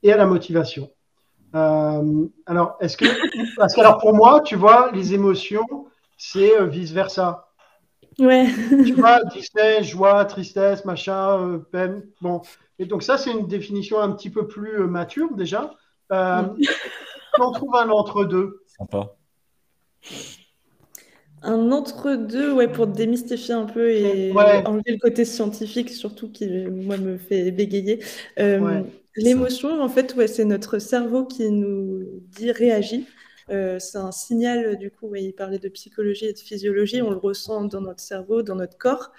[0.03, 0.89] et à la motivation.
[1.55, 3.05] Euh, alors, est-ce que,
[3.57, 5.87] parce que alors pour moi, tu vois, les émotions,
[6.17, 7.47] c'est euh, vice versa.
[8.19, 8.47] Ouais.
[8.85, 12.03] tu vois, tristesse, joie, tristesse, machin, euh, peine.
[12.21, 12.41] Bon,
[12.83, 15.73] et donc ça, c'est une définition un petit peu plus euh, mature déjà.
[16.11, 16.41] Euh,
[17.39, 18.61] on trouve un entre-deux.
[18.77, 19.15] Sympa.
[21.43, 26.97] Un entre-deux, ouais, pour démystifier un peu et enlever le côté scientifique, surtout qui, moi,
[26.97, 28.03] me fait bégayer.
[28.37, 28.81] Euh,
[29.15, 33.07] l'émotion, en fait, ouais, c'est notre cerveau qui nous dit réagit.
[33.47, 37.63] c'est un signal, du coup, il parlait de psychologie et de physiologie, on le ressent
[37.63, 39.13] dans notre cerveau, dans notre corps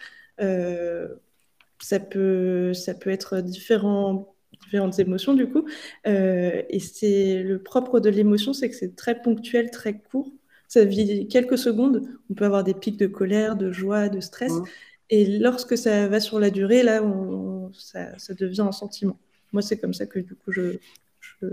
[1.80, 5.64] ça peut, ça peut être différent, différentes émotions du coup.
[6.06, 10.32] Euh, et c'est le propre de l'émotion, c'est que c'est très ponctuel, très court.
[10.68, 12.02] Ça vit quelques secondes.
[12.30, 14.52] On peut avoir des pics de colère, de joie, de stress.
[14.52, 14.64] Mmh.
[15.10, 19.18] Et lorsque ça va sur la durée, là, on, ça, ça, devient un sentiment.
[19.52, 20.78] Moi, c'est comme ça que du coup, je,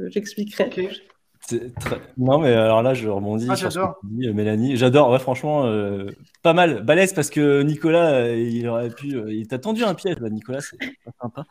[0.07, 0.89] j'expliquerai.
[2.17, 4.77] Non, mais alors là, je rebondis ah, sur ce que dit euh, Mélanie.
[4.77, 6.09] J'adore, ouais, franchement, euh,
[6.41, 6.83] pas mal.
[6.83, 9.21] Balèze parce que Nicolas, euh, il aurait pu.
[9.31, 11.45] il t'a tendu un piège, là, Nicolas, c'est pas sympa.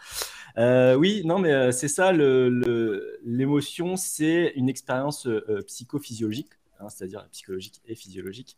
[0.96, 5.28] oui, non, mais c'est ça, l'émotion, c'est une expérience
[5.66, 6.50] psychophysiologique.
[6.82, 8.56] Hein, c'est-à-dire psychologique et physiologique.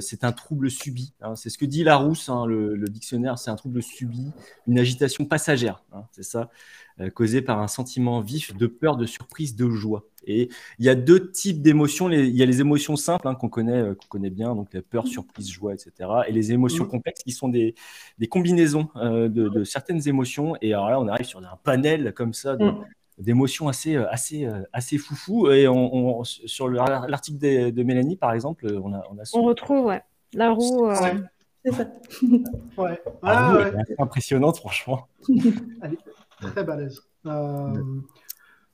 [0.00, 1.14] c'est un trouble subi.
[1.20, 1.34] Hein.
[1.34, 4.30] c'est ce que dit Larousse, hein, le, le, dictionnaire, c'est un trouble subi,
[4.68, 5.82] une agitation passagère.
[6.12, 6.48] c'est ça,
[7.14, 10.04] causée par un sentiment vif de peur, de surprise, de joie.
[10.26, 12.10] Et il y a deux types d'émotions.
[12.10, 14.82] Il y a les émotions simples hein, qu'on connaît, euh, qu'on connaît bien, donc la
[14.82, 15.08] peur, mmh.
[15.08, 15.92] surprise, joie, etc.
[16.28, 16.88] Et les émotions mmh.
[16.88, 17.74] complexes qui sont des,
[18.18, 20.56] des combinaisons euh, de, certaines émotions.
[20.60, 22.72] Et alors là, on arrive sur un panel comme ça de,
[23.18, 25.50] d'émotions assez, assez, assez foufou.
[25.50, 30.02] Et on, sur l'article de, Mélanie, par exemple, on a, on, a on retrouve ouais,
[30.32, 30.90] la roue.
[31.64, 31.86] C'est ça.
[32.76, 33.02] ouais.
[33.22, 33.72] Ah, ouais.
[33.98, 35.08] Impressionnante, franchement.
[35.82, 37.00] Elle est très balèze.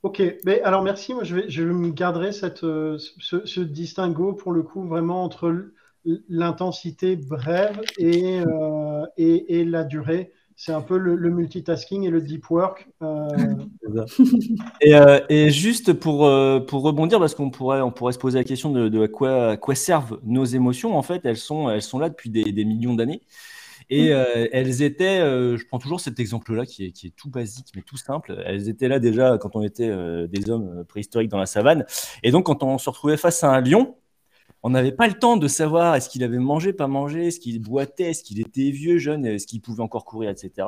[0.02, 1.14] Ok, mais alors merci.
[1.14, 2.96] Moi, je, vais, je me garderai cette, ce,
[3.44, 5.72] ce, distinguo pour le coup vraiment entre
[6.28, 8.40] l'intensité brève et,
[9.18, 10.32] et, et, la durée.
[10.62, 12.86] C'est un peu le, multitasking et le deep work.
[13.02, 13.28] Euh.
[14.86, 18.44] Euh, et, juste pour, euh, pour rebondir, parce qu'on pourrait, on pourrait se poser la
[18.44, 20.96] question de, à, quoi, quoi servent nos émotions.
[20.96, 23.22] En fait, elles sont, elles sont là depuis des, millions d'années.
[23.90, 27.82] Et elles étaient, je prends toujours cet exemple-là qui est, qui est, tout basique mais
[27.82, 28.40] tout simple.
[28.46, 29.90] Elles étaient là déjà quand on était
[30.28, 31.84] des hommes préhistoriques dans la savane.
[32.22, 33.96] Et donc, quand on se retrouvait face à un lion,
[34.62, 37.60] on n'avait pas le temps de savoir est-ce qu'il avait mangé, pas mangé, est-ce qu'il
[37.60, 40.66] boitait, est-ce qu'il était vieux, jeune, est-ce qu'il pouvait encore courir, etc.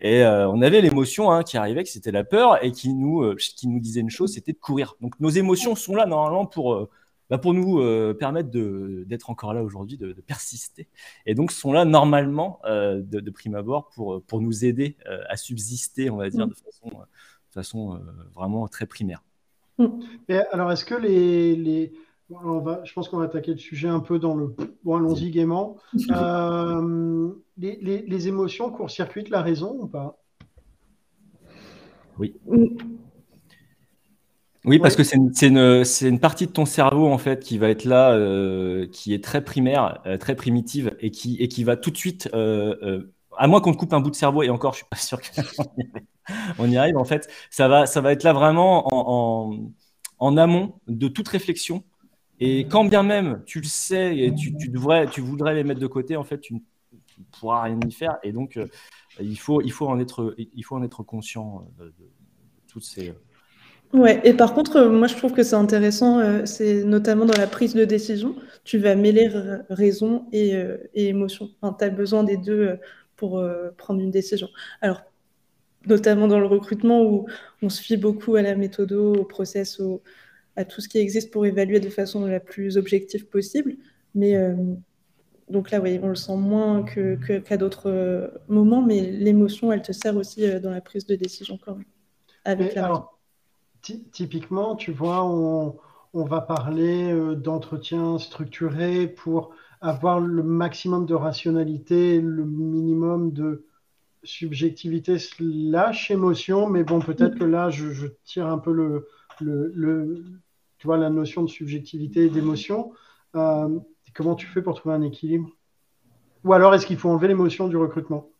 [0.00, 3.22] Et euh, on avait l'émotion hein, qui arrivait, que c'était la peur, et qui nous,
[3.22, 4.96] euh, qui nous disait une chose, c'était de courir.
[5.00, 6.90] Donc nos émotions sont là normalement pour, euh,
[7.30, 7.82] bah, pour nous
[8.14, 10.88] permettre d'être encore là aujourd'hui, de, persister.
[11.26, 14.96] Et donc sont là normalement, de, prime abord, pour, pour nous aider
[15.28, 16.50] à subsister, on va dire, mm.
[16.50, 18.00] de façon, de façon
[18.34, 19.22] vraiment très primaire.
[19.78, 20.00] Mm.
[20.52, 21.92] alors, est-ce que les
[22.30, 24.54] je pense qu'on va attaquer le sujet un peu dans le.
[24.84, 25.76] Bon, allons-y gaiement.
[26.10, 30.18] Euh, les, émotions court-circuitent la raison ou pas?
[32.18, 32.34] Oui.
[34.66, 38.12] Oui, parce que c'est une, partie de ton cerveau en fait qui va être là,
[38.12, 41.96] euh, qui est très primaire, euh, très primitive et qui, et qui va tout de
[41.96, 44.96] suite, à moins qu'on te coupe un bout de cerveau, et encore, je suis pas
[44.96, 45.20] sûr
[46.58, 49.70] qu'on y, arrive, en fait, ça va, ça va être là vraiment en,
[50.18, 51.84] en amont de toute réflexion
[52.38, 55.86] et quand bien même tu le sais et tu, devrais, tu voudrais les mettre de
[55.86, 56.58] côté, en fait, tu ne
[57.32, 58.18] pourras rien y faire.
[58.22, 58.66] Et donc, euh,
[59.20, 62.10] il, faut, il, faut en être, il faut en être conscient euh, de,
[62.68, 63.14] toutes ces.
[63.94, 67.46] Euh, ouais, et par contre, moi je trouve que c'est intéressant, c'est notamment dans la
[67.46, 69.30] prise de décision, tu vas mêler
[69.70, 70.52] raison et,
[70.94, 71.50] et émotion.
[71.60, 72.78] Enfin, tu as besoin des deux
[73.16, 73.42] pour
[73.76, 74.48] prendre une décision.
[74.80, 75.02] Alors,
[75.86, 77.26] notamment dans le recrutement où
[77.62, 80.02] on se fie beaucoup à la méthode, au process, au,
[80.56, 83.76] à tout ce qui existe pour évaluer de façon la plus objective possible.
[84.14, 84.54] Mais euh,
[85.48, 89.82] donc là, oui, on le sent moins qu'à que, d'autres euh, moments, mais l'émotion, elle
[89.82, 91.84] te sert aussi euh, dans la prise de décision quand même.
[92.44, 93.04] Avec la
[94.12, 95.76] typiquement, tu vois, on,
[96.12, 103.66] va parler d'entretien structuré pour avoir le maximum de rationalité, le minimum de
[104.22, 109.08] subjectivité slash émotion, mais bon, peut-être que là, je, tire un peu le,
[110.78, 112.92] tu vois, la notion de subjectivité et d'émotion.
[113.34, 113.78] Euh,
[114.14, 115.50] comment tu fais pour trouver un équilibre?
[116.44, 118.30] Ou alors, est-ce qu'il faut enlever l'émotion du recrutement?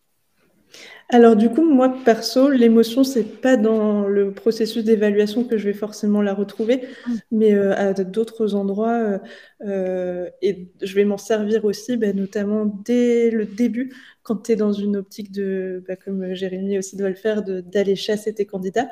[1.09, 5.73] Alors du coup, moi perso, l'émotion, c'est pas dans le processus d'évaluation que je vais
[5.73, 6.83] forcément la retrouver,
[7.31, 9.21] mais euh, à d'autres endroits.
[9.65, 14.57] Euh, et je vais m'en servir aussi, bah, notamment dès le début, quand tu es
[14.57, 18.89] dans une optique de, bah, comme Jérémy aussi doit le faire, d'aller chasser tes candidats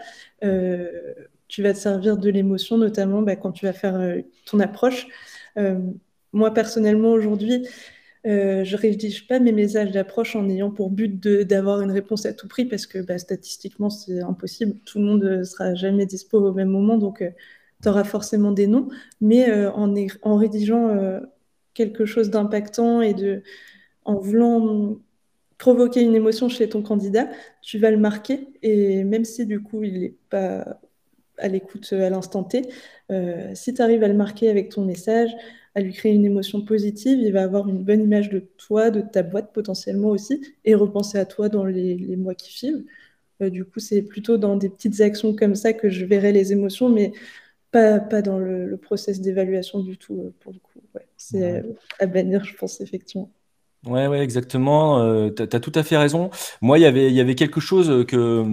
[1.49, 5.07] tu vas te servir de l'émotion, notamment bah, quand tu vas faire euh, ton approche.
[5.57, 5.79] Euh,
[6.33, 7.69] moi, personnellement, aujourd'hui,
[8.27, 12.33] euh, je rédige pas mes messages d'approche en ayant pour but d'avoir une réponse à
[12.33, 14.77] tout prix parce que bah, statistiquement, c'est impossible.
[14.85, 17.23] Tout le monde ne sera jamais dispo au même moment, donc
[17.83, 18.89] tu auras forcément des noms.
[19.21, 21.21] Mais en, en, rédigeant
[21.75, 23.15] quelque chose d'impactant et
[24.05, 24.97] en voulant
[25.59, 27.29] provoquer une émotion chez ton candidat,
[27.63, 28.49] tu vas le marquer.
[28.63, 30.81] Et même si du coup, il n'est pas
[31.39, 32.63] à l'écoute euh, à l'instant T.
[33.11, 35.31] Euh, si tu arrives à le marquer avec ton message,
[35.75, 39.01] à lui créer une émotion positive, il va avoir une bonne image de toi, de
[39.01, 42.85] ta boîte potentiellement aussi, et repenser à toi dans les, mois qui suivent.
[43.43, 46.53] Euh, du coup, c'est plutôt dans des petites actions comme ça que je verrai les
[46.53, 47.13] émotions, mais
[47.73, 50.81] pas, pas dans le, process d'évaluation du tout, pour le coup.
[51.17, 51.65] C'est
[51.99, 53.31] à bannir, je pense, effectivement.
[53.85, 55.31] Ouais, ouais, exactement.
[55.31, 56.31] tu as, tout à fait raison.
[56.61, 58.45] Moi, y il y avait quelque chose que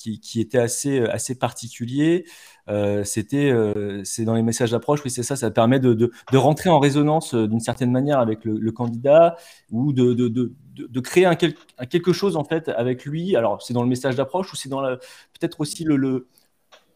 [0.00, 2.24] qui, était assez, euh, assez particulier.
[2.68, 6.10] Euh, c'était, euh, c'est dans les messages d'approche, oui, c'est ça, ça permet de, de,
[6.32, 9.36] rentrer en résonance d'une certaine manière avec le, candidat
[9.70, 13.34] ou de, de créer un, quelque chose en fait avec lui.
[13.36, 16.28] Alors, c'est dans le message d'approche ou c'est dans peut-être aussi le,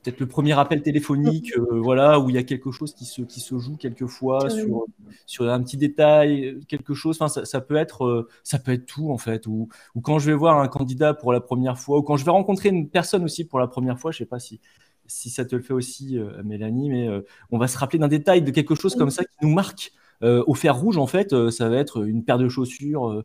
[0.05, 3.23] peut-être le premier appel téléphonique, euh, voilà, où il y a quelque chose qui se,
[3.23, 4.87] qui se joue quelquefois sur,
[5.27, 7.17] sur un petit détail, quelque chose.
[7.21, 9.47] Enfin, ça, peut être, euh, ça peut être tout en fait.
[9.47, 12.25] Ou, ou, quand je vais voir un candidat pour la première fois, ou quand je
[12.25, 14.61] vais rencontrer une personne aussi pour la première fois, je sais pas si
[15.07, 17.09] si ça te le fait aussi, euh, Mélanie, mais
[17.51, 19.93] on va se rappeler d'un détail, de quelque chose comme ça qui nous marque.
[20.23, 23.23] au fer rouge, en fait, ça va être une paire de chaussures.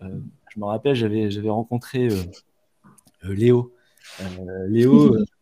[0.00, 2.08] je me rappelle, j'avais rencontré
[3.22, 3.74] Léo
[4.68, 5.16] Léo,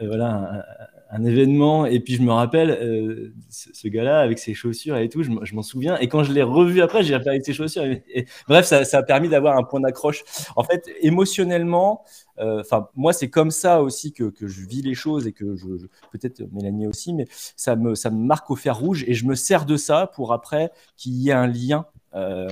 [0.00, 0.64] voilà,
[1.10, 5.22] un événement et puis je me rappelle euh, ce, gars-là avec ses chaussures et tout,
[5.22, 5.96] je, m'en souviens.
[5.98, 7.84] Et quand je l'ai revu après, j'ai repéré avec ses chaussures.
[7.84, 10.22] Et, bref, ça, a permis d'avoir un point d'accroche.
[10.54, 12.04] En fait, émotionnellement,
[12.38, 15.56] euh, enfin moi c'est comme ça aussi que, que, je vis les choses et que
[15.56, 19.24] je, peut-être Mélanie aussi, mais ça me ça me marque au fer rouge et je
[19.24, 21.86] me sers de ça pour après qu'il y ait un lien.
[22.14, 22.48] Euh,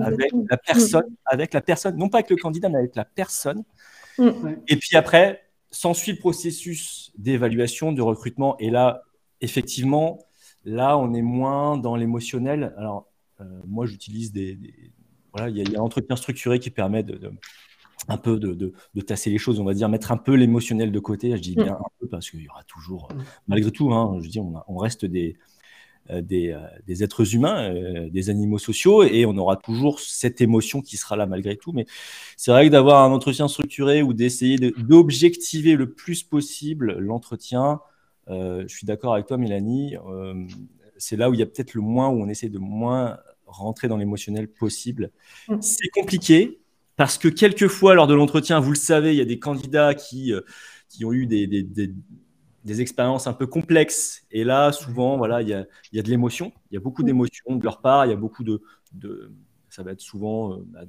[0.00, 3.64] avec la personne, avec la personne, non pas avec le candidat, mais avec la personne.
[4.18, 4.30] Mm.
[4.68, 8.56] Et puis après, S'ensuit le processus d'évaluation, de recrutement.
[8.58, 9.02] Et là,
[9.40, 10.18] effectivement,
[10.64, 12.74] là, on est moins dans l'émotionnel.
[12.78, 13.08] Alors,
[13.40, 14.58] euh, moi, j'utilise des,
[15.32, 17.30] Voilà, il y, a un entretien structuré qui permet de,
[18.08, 20.98] un peu de, de, tasser les choses, on va dire, mettre un peu l'émotionnel de
[21.00, 21.36] côté.
[21.36, 23.22] Je dis bien un peu parce qu'il y aura toujours, mm.
[23.48, 25.36] malgré tout, hein, je dis, on, on reste des,
[26.10, 30.80] euh, euh, des, êtres humains, euh, des animaux sociaux, et on aura toujours cette émotion
[30.80, 31.72] qui sera là malgré tout.
[31.72, 31.84] Mais
[32.36, 37.80] c'est vrai que d'avoir un entretien structuré ou d'essayer d'objectiver le plus possible l'entretien,
[38.28, 39.96] je suis d'accord avec toi, Mélanie,
[40.98, 43.88] c'est là où il y a peut-être le moins, où on essaie de moins rentrer
[43.88, 45.10] dans l'émotionnel possible.
[45.48, 45.56] Mm.
[45.60, 46.60] C'est compliqué,
[46.96, 50.32] parce que quelquefois, lors de l'entretien, vous le savez, il y a des candidats qui,
[50.88, 51.92] qui ont eu des, des
[52.66, 54.24] expériences un peu complexes.
[54.30, 56.52] Et là, souvent, voilà, il y a, y a, de l'émotion.
[56.70, 58.06] Il y a beaucoup d'émotions de leur part.
[58.06, 59.32] Il y a beaucoup de, de
[59.70, 60.80] ça va être souvent euh, bah,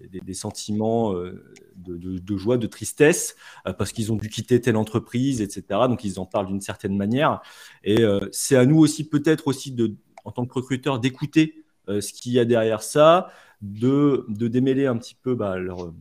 [0.00, 1.42] des, sentiments euh,
[1.76, 5.64] de, de, joie, de tristesse, euh, parce qu'ils ont dû quitter telle entreprise, etc.
[5.88, 7.40] Donc, ils en parlent d'une certaine manière.
[7.84, 12.32] Et c'est à nous aussi, peut-être aussi, de, en tant que recruteur, d'écouter ce qu'il
[12.32, 13.28] y a derrière ça,
[13.62, 15.92] de, de démêler un petit peu bah, leur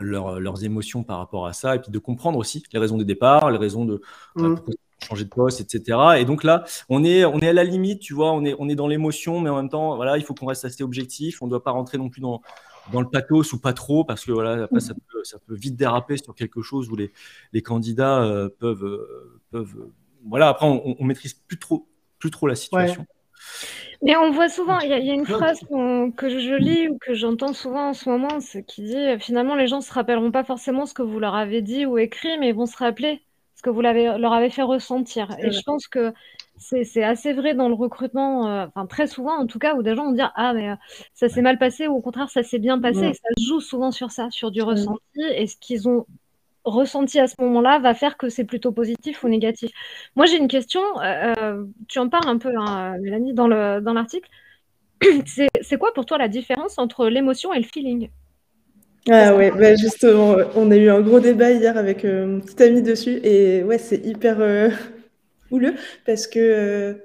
[0.00, 3.50] leurs émotions par rapport à ça, et puis de comprendre aussi les raisons des départs,
[3.50, 4.00] les raisons de
[4.36, 4.54] mmh.
[5.02, 5.98] changer de poste, etc.
[6.18, 8.68] Et donc là, on est, on est à la limite, tu vois, on est, on
[8.68, 11.42] est dans l'émotion, mais en même temps, voilà, il faut qu'on reste assez objectif.
[11.42, 12.42] On ne doit pas rentrer non plus dans,
[12.92, 15.76] dans le pathos ou pas trop, parce que voilà, après, ça, peut, ça peut vite
[15.76, 17.12] déraper sur quelque chose où les,
[17.52, 19.88] les candidats euh, peuvent, euh, peuvent,
[20.24, 23.06] voilà, après, on, on, maîtrise plus trop, plus trop la situation.
[24.02, 25.60] Mais on voit souvent, il y, a une phrase
[26.16, 29.66] que je lis ou que j'entends souvent en ce moment, c'est qui dit finalement les
[29.66, 32.50] gens ne se rappelleront pas forcément ce que vous leur avez dit ou écrit, mais
[32.50, 33.22] ils vont se rappeler
[33.54, 35.28] ce que vous leur avez fait ressentir.
[35.38, 36.12] Et je pense que
[36.58, 39.94] c'est assez vrai dans le recrutement, euh, enfin très souvent en tout cas, où des
[39.94, 40.76] gens vont dire ah mais euh,
[41.14, 43.06] ça s'est mal passé ou au contraire ça s'est bien passé.
[43.06, 46.06] Et ça joue souvent sur ça, sur du ressenti et ce qu'ils ont
[46.66, 49.70] ressenti à ce moment-là va faire que c'est plutôt positif ou négatif.
[50.16, 50.80] Moi, j'ai une question.
[51.00, 54.28] Euh, euh, tu en parles un peu, hein, Mélanie, dans l'article.
[55.02, 58.08] Dans c'est quoi pour toi la différence entre l'émotion et le feeling?
[59.10, 62.60] Ah ouais, bah justement, on a eu un gros débat hier avec euh, mon petit
[62.62, 64.38] ami dessus et ouais, c'est hyper
[65.50, 65.74] houleux
[66.06, 66.96] parce que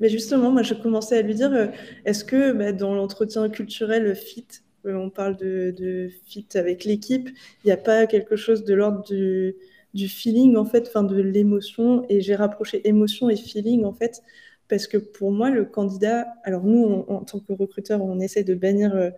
[0.00, 1.70] mais justement, moi, je commençais à lui dire,
[2.04, 7.28] est-ce que bah, dans l'entretien culturel fit, euh, on parle de, fit avec l'équipe,
[7.64, 12.04] il n'y a pas quelque chose de l'ordre du, feeling, en fait, enfin de l'émotion.
[12.08, 14.22] Et j'ai rapproché émotion et feeling, en fait,
[14.68, 18.54] parce que pour moi, le candidat, alors nous, en tant que recruteur, on essaie de
[18.54, 19.10] bannir euh,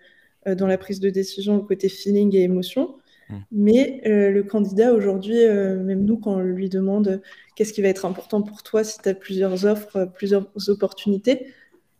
[0.47, 2.97] euh, dans la prise de décision le côté feeling et émotion.
[3.31, 3.35] Mmh.
[3.53, 7.23] Mais le candidat aujourd'hui, même nous, quand on lui demande
[7.57, 11.47] qu'est-ce qui va être important pour toi si tu as plusieurs offres, plusieurs opportunités,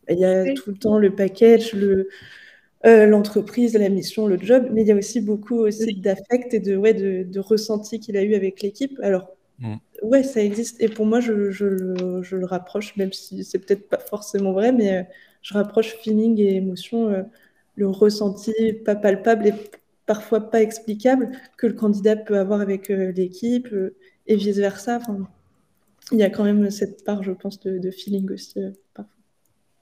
[0.09, 2.09] il y a tout le temps le package, le,
[2.85, 6.59] euh, l'entreprise, la mission, le job, mais il y a aussi beaucoup aussi d'affect et
[6.59, 8.99] de, ouais, de, de ressenti qu'il a eu avec l'équipe.
[9.01, 9.75] Alors, mm.
[10.03, 10.81] ouais, ça existe.
[10.81, 14.97] Et pour moi, je, je, le rapproche, même si c'est peut-être pas forcément vrai, mais
[14.97, 15.03] euh,
[15.41, 17.23] je rapproche feeling et émotion, euh,
[17.75, 19.53] le ressenti pas palpable et
[20.05, 23.67] parfois pas explicable que le candidat peut avoir avec l'équipe
[24.27, 24.97] et vice-versa.
[24.97, 25.27] Enfin,
[26.11, 28.59] il y a quand même cette part, je pense, de, de feeling aussi.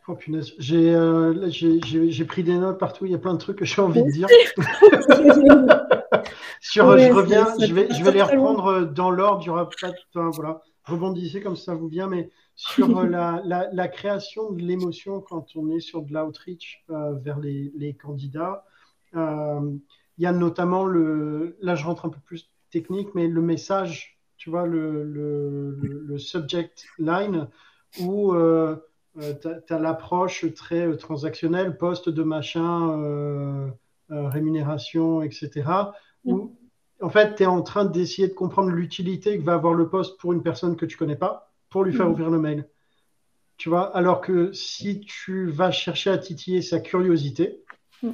[0.08, 3.66] Oh punaise, euh, j'ai pris des notes partout, il y a plein de trucs que
[3.66, 4.28] j'ai envie de dire.
[6.60, 9.70] Sur, je reviens, je vais, je vais les reprendre euh, dans l'ordre, il y aura
[9.70, 14.52] pas enfin, voilà, rebondissez comme ça vous vient, mais sur euh, la, la, la, création
[14.52, 18.66] de l'émotion quand on est sur de l'outreach vers les, les candidats.
[19.14, 19.80] il
[20.18, 24.50] y a notamment le, là je rentre un peu plus technique, mais le message, tu
[24.50, 27.48] vois, le, le, le subject line
[28.02, 28.76] où euh,
[29.20, 33.70] tu as, l'approche très euh, transactionnelle, poste de machin, euh,
[34.10, 35.64] rémunération, etc.
[36.26, 36.56] Où,
[37.02, 40.20] en fait, tu es en train d'essayer de comprendre l'utilité que va avoir le poste
[40.20, 42.12] pour une personne que tu connais pas, pour lui faire mm.
[42.12, 42.68] ouvrir le mail.
[43.58, 47.64] Tu vois, alors que si tu vas chercher à titiller sa curiosité,
[48.02, 48.12] mm.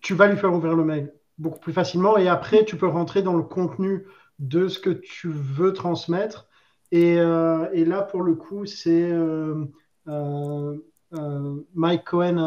[0.00, 3.22] tu vas lui faire ouvrir le mail beaucoup plus facilement et après, tu peux rentrer
[3.22, 4.04] dans le contenu
[4.38, 6.46] de ce que tu veux transmettre.
[6.92, 9.72] Et, et là, pour le coup, c'est euh, euh,
[10.06, 12.38] Mike Cohen,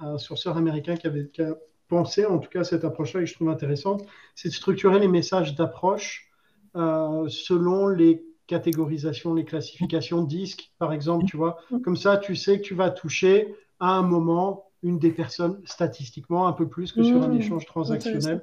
[0.00, 1.28] un, sourceur américain qui, avait,
[1.90, 5.54] pensé, en tout cas cette approche-là que je trouve intéressante, c'est de structurer les messages
[5.54, 6.30] d'approche
[6.76, 11.58] euh, selon les catégorisations, les classifications disques, par exemple, tu vois.
[11.84, 16.48] Comme ça, tu sais que tu vas toucher à un moment une des personnes statistiquement
[16.48, 17.36] un peu plus que sur un mmh.
[17.36, 18.42] échange transactionnel.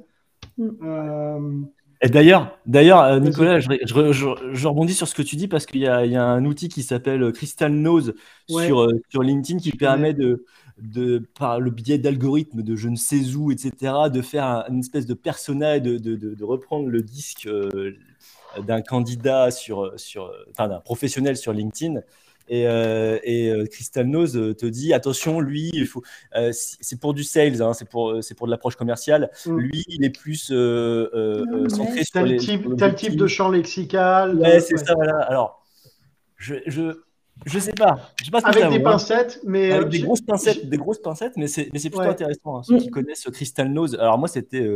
[0.59, 1.61] Euh,
[2.01, 5.87] et d'ailleurs, d'ailleurs, euh, Nicolas, je, rebondis sur ce que tu dis parce qu'il y,
[5.87, 8.13] a un outil qui s'appelle Crystal Nose
[8.47, 10.45] sur, euh, sur LinkedIn qui permet de,
[10.79, 15.07] de, par le biais d'algorithmes de je ne sais où, etc., de faire une espèce
[15.07, 17.49] de personnage, de, de, de, reprendre le disque
[18.65, 22.01] d'un candidat sur, sur, enfin d'un professionnel sur LinkedIn
[22.47, 26.01] et, euh, et euh, Crystal Nose euh, te dit attention, lui, il faut,
[26.51, 29.29] c'est pour du sales, hein, c'est pour, c'est pour de l'approche commerciale.
[29.45, 29.57] Mm.
[29.57, 34.37] Lui, il est plus mm, centré sur tel type, tel type de champ lexical.
[34.37, 35.19] Ouais, c'est ça, voilà.
[35.23, 35.65] Alors,
[36.37, 37.01] je, je,
[37.45, 38.13] je sais pas.
[38.19, 39.71] Je sais pas Avec des pincettes, mais.
[39.71, 42.57] Avec des grosses pincettes, des grosses pincettes, mais c'est, mais c'est plutôt intéressant.
[42.57, 43.95] Hein, ceux qui connaissent Crystal Nose.
[43.95, 44.67] Alors, moi, c'était.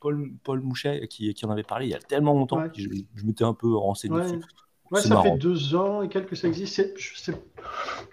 [0.00, 2.88] Paul, Paul Mouchet qui, qui, en avait parlé il y a tellement longtemps que je,
[3.14, 4.40] je m'étais un peu renseigné dessus.
[4.90, 7.32] Ouais, ça fait deux ans et quelques que ça existe.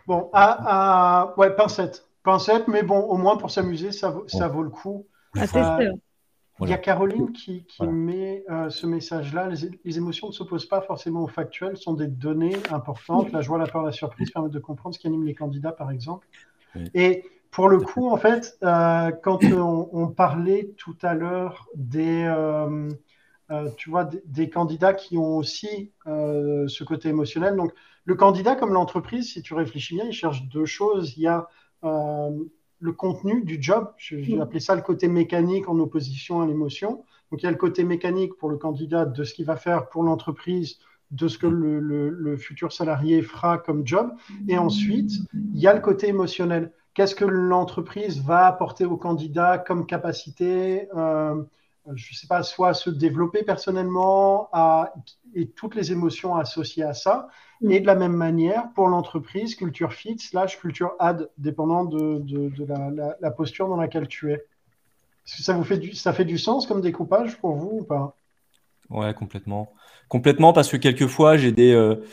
[0.08, 2.08] Bon, à, ouais, pincette.
[2.24, 5.08] Pincette, mais bon, au moins pour s'amuser, ça, vaut, ça vaut le coup.
[5.38, 5.92] Euh,
[6.62, 9.50] il y a Caroline qui, qui met euh, ce message-là.
[9.84, 13.32] Les, émotions ne s'opposent pas forcément au factuel, sont des données importantes.
[13.32, 15.92] La joie, la peur, la surprise permettent de comprendre ce qui anime les candidats, par
[15.92, 16.28] exemple.
[16.94, 22.26] Et pour le coup, en fait, euh, quand on, on, parlait tout à l'heure des
[23.52, 27.58] euh, tu vois, des, candidats qui ont aussi euh, ce côté émotionnel.
[27.58, 27.74] Donc,
[28.06, 31.18] le candidat comme l'entreprise, si tu réfléchis bien, il cherche deux choses.
[31.18, 31.50] Il y a
[31.84, 32.30] euh,
[32.80, 34.42] le contenu du job, je vais mm.
[34.42, 37.04] appeler ça le côté mécanique en opposition à l'émotion.
[37.30, 39.90] Donc, il y a le côté mécanique pour le candidat de ce qu'il va faire
[39.90, 40.78] pour l'entreprise,
[41.12, 44.12] de ce que le, le, futur salarié fera comme job.
[44.48, 46.72] Et ensuite, il y a le côté émotionnel.
[46.94, 50.88] Qu'est-ce que l'entreprise va apporter au candidat comme capacité
[51.88, 54.50] je ne sais pas, soit se développer personnellement
[55.34, 57.28] et toutes les émotions associées à ça.
[57.62, 57.72] Mm.
[57.72, 62.24] Et de la même manière, pour l'entreprise, culture fit slash culture ad, dépendant de,
[63.20, 64.36] la, posture dans laquelle tu es.
[65.26, 67.84] Est-ce que ça vous fait du, ça fait du sens comme découpage pour vous ou
[67.84, 68.16] pas?
[68.90, 69.72] Ouais, complètement.
[70.10, 72.04] Complètement, parce que quelquefois, j'ai des, euh,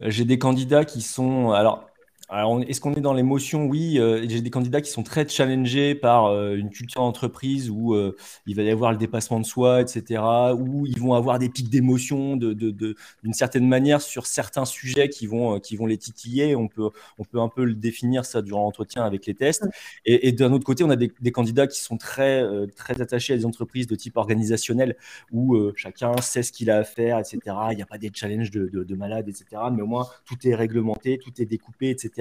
[0.00, 1.50] j'ai des candidats qui sont.
[1.50, 1.89] Alors,
[2.32, 3.66] est-ce qu'on est dans l'émotion?
[3.66, 7.94] Oui, euh, j'ai des candidats qui sont très challengés par euh, une culture d'entreprise où
[7.94, 8.16] euh,
[8.46, 10.22] il va y avoir le dépassement de soi, etc.,
[10.56, 12.96] où ils vont avoir des pics d'émotion d'une de, de,
[13.32, 16.54] certaine manière sur certains sujets qui vont, qui vont les titiller.
[16.54, 19.66] On peut, on peut un peu le définir ça durant l'entretien avec les tests.
[20.04, 22.44] Et, d'un autre côté, on a des, des, candidats qui sont très,
[22.76, 24.96] très attachés à des entreprises de type organisationnel
[25.32, 27.38] où chacun sait ce qu'il a à faire, etc.
[27.72, 29.62] Il n'y a pas des challenges de, de, de malades, etc.
[29.72, 32.19] Mais au moins, tout est réglementé, tout est découpé, etc.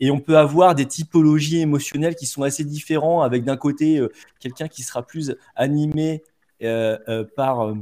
[0.00, 4.08] Et, on peut avoir des typologies émotionnelles qui sont assez différentes, avec d'un côté euh,
[4.40, 6.22] quelqu'un qui sera plus animé
[6.62, 7.74] euh, euh, par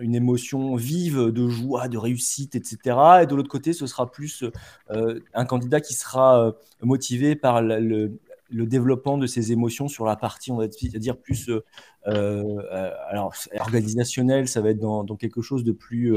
[0.00, 2.78] une émotion vive de joie, de réussite, etc.
[3.22, 4.44] Et de l'autre côté, ce sera plus
[4.88, 8.18] un candidat qui sera motivé par le,
[8.50, 11.48] développement de ses émotions sur la partie, on va dire, plus
[12.04, 16.16] alors, organisationnelle, ça va être dans, quelque chose de plus,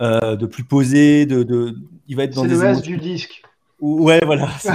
[0.00, 1.74] de plus posé, de,
[2.08, 3.42] il va être dans C'est le du disque.
[3.80, 4.48] Ouais, voilà.
[4.58, 4.74] ça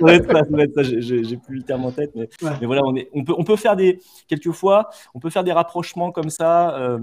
[0.00, 2.28] doit être ça, J'ai plus le terme en tête, mais,
[2.60, 5.52] mais voilà, on, est, on, peut, on peut faire des, quelquefois, on peut faire des
[5.52, 6.74] rapprochements comme ça.
[6.78, 6.98] Euh,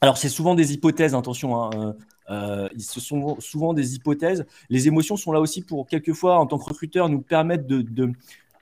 [0.00, 1.62] alors, c'est souvent des hypothèses, attention.
[1.62, 1.92] Hein, euh,
[2.30, 4.46] euh, ce sont souvent des hypothèses.
[4.70, 8.10] Les émotions sont là aussi pour, quelquefois, en tant que recruteur, nous permettre de, de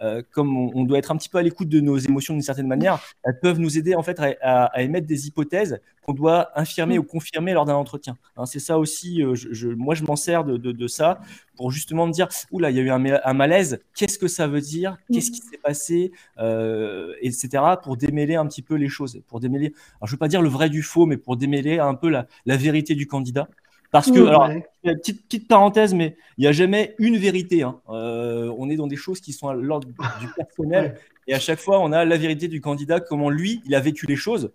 [0.02, 2.66] euh, comme on, doit être un petit peu à l'écoute de nos émotions d'une certaine
[2.66, 7.04] manière, elles peuvent nous aider en fait à, émettre des hypothèses qu'on doit infirmer ou
[7.04, 8.18] confirmer lors d'un entretien.
[8.36, 9.34] Hein, c'est ça aussi, euh,
[9.76, 11.20] moi je m'en sers de, ça
[11.56, 14.60] pour justement me dire, oula, il y a eu un, malaise, qu'est-ce que ça veut
[14.60, 19.38] dire, qu'est-ce qui s'est passé, euh, etc., pour démêler un petit peu les choses, pour
[19.38, 19.72] démêler,
[20.02, 22.56] je ne veux pas dire le vrai du faux, mais pour démêler un peu la
[22.56, 23.48] vérité du candidat.
[23.92, 24.48] Parce que, alors,
[24.82, 27.62] petite, petite parenthèse, mais il n'y a jamais une vérité.
[27.62, 27.78] Hein.
[27.90, 30.98] Euh, on est dans des choses qui sont à l'ordre du personnel.
[31.26, 34.06] Et à chaque fois, on a la vérité du candidat, comment lui, il a vécu
[34.06, 34.50] les choses.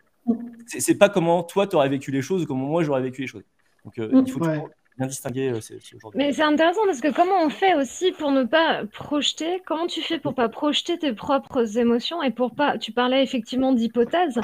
[0.66, 3.44] C'est pas comment toi, tu aurais vécu les choses comment moi, j'aurais vécu les choses.
[3.86, 5.80] Donc, euh, il faut bien distinguer euh, ces,
[6.16, 10.02] Mais c'est intéressant parce que comment on fait aussi pour ne pas projeter Comment tu
[10.02, 12.80] fais pour pas projeter tes propres émotions et pour pas.
[12.80, 14.42] Tu parlais effectivement d'hypothèses,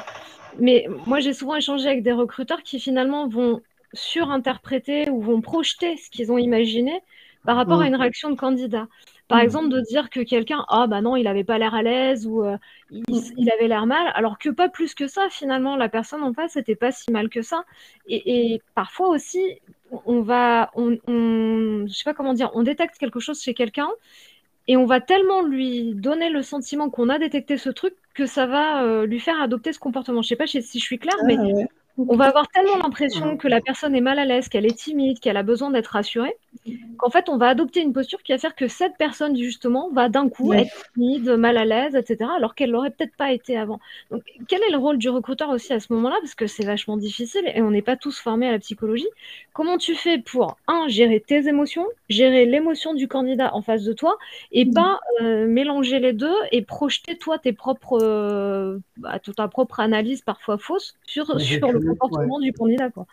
[0.60, 3.62] mais moi, j'ai souvent échangé avec des recruteurs qui finalement vont
[3.94, 7.02] surinterpréter ou vont projeter ce qu'ils ont imaginé
[7.46, 7.88] par rapport à mm.
[7.88, 8.88] une réaction de candidat.
[9.28, 9.42] Par mm.
[9.42, 12.44] exemple, de dire que quelqu'un, ah bah non, il n'avait pas l'air à l'aise ou
[12.44, 12.58] euh,
[12.92, 13.04] mm.
[13.38, 16.56] il, avait l'air mal, alors que pas plus que ça, finalement, la personne en face
[16.56, 17.66] n'était pas si mal que ça.
[18.08, 19.60] Et, parfois aussi,
[20.06, 23.90] on va, on, je sais pas comment dire, on détecte quelque chose chez quelqu'un
[24.68, 28.46] et on va tellement lui donner le sentiment qu'on a détecté ce truc que ça
[28.46, 30.22] va euh, lui faire adopter ce comportement.
[30.22, 31.38] Je sais pas si je suis claire, ah mais
[31.98, 35.20] on va avoir tellement l'impression que la personne est mal à l'aise, qu'elle est timide,
[35.20, 36.36] qu'elle a besoin d'être rassurée,
[36.98, 40.10] qu'en fait, on va adopter une posture qui va faire que cette personne, justement, va
[40.10, 43.80] d'un coup être timide, mal à l'aise, etc., alors qu'elle l'aurait peut-être pas été avant.
[44.10, 46.16] Donc, quel est le rôle du recruteur aussi à ce moment-là?
[46.22, 49.10] Parce que c'est vachement difficile et on n'est pas tous formés à la psychologie.
[49.54, 53.94] Comment tu fais pour, un, gérer tes émotions, gérer l'émotion du candidat en face de
[53.94, 54.18] toi,
[54.52, 54.74] et mmh.
[54.74, 60.22] pas euh, mélanger les deux et projeter, toi, tes propres, euh, bah, ta propre analyse,
[60.22, 62.90] parfois fausse, sur, sur le comportement du candidat.
[62.90, 63.06] Quoi.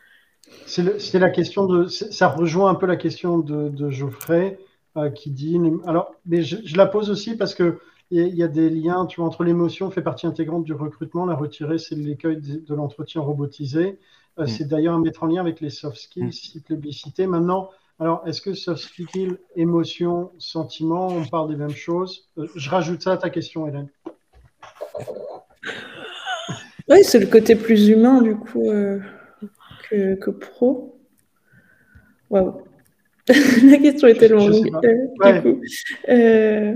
[0.67, 1.87] C'est la question de.
[1.87, 4.59] Ça rejoint un peu la question de, Geoffrey
[4.97, 5.61] euh, qui dit.
[5.87, 7.79] Alors, mais je, la pose aussi parce que
[8.13, 11.27] il y, a des liens, tu vois, entre l'émotion fait partie intégrante du recrutement.
[11.27, 14.01] La retirer, c'est l'écueil de, l'entretien robotisé.
[14.39, 14.47] Euh, mm.
[14.49, 16.33] C'est d'ailleurs à mettre en lien avec les soft skills, mm.
[16.33, 17.29] si plébiscité.
[17.29, 22.27] Maintenant, alors, est-ce que soft skills, émotion, sentiment, on parle des mêmes choses?
[22.39, 23.89] Euh, Je rajoute ça à ta question, Hélène.
[26.91, 28.99] Oui, c'est le côté plus humain, du coup, euh,
[29.89, 30.99] que, pro.
[32.31, 32.63] Waouh.
[33.29, 34.69] la question était longue.
[36.09, 36.75] Euh,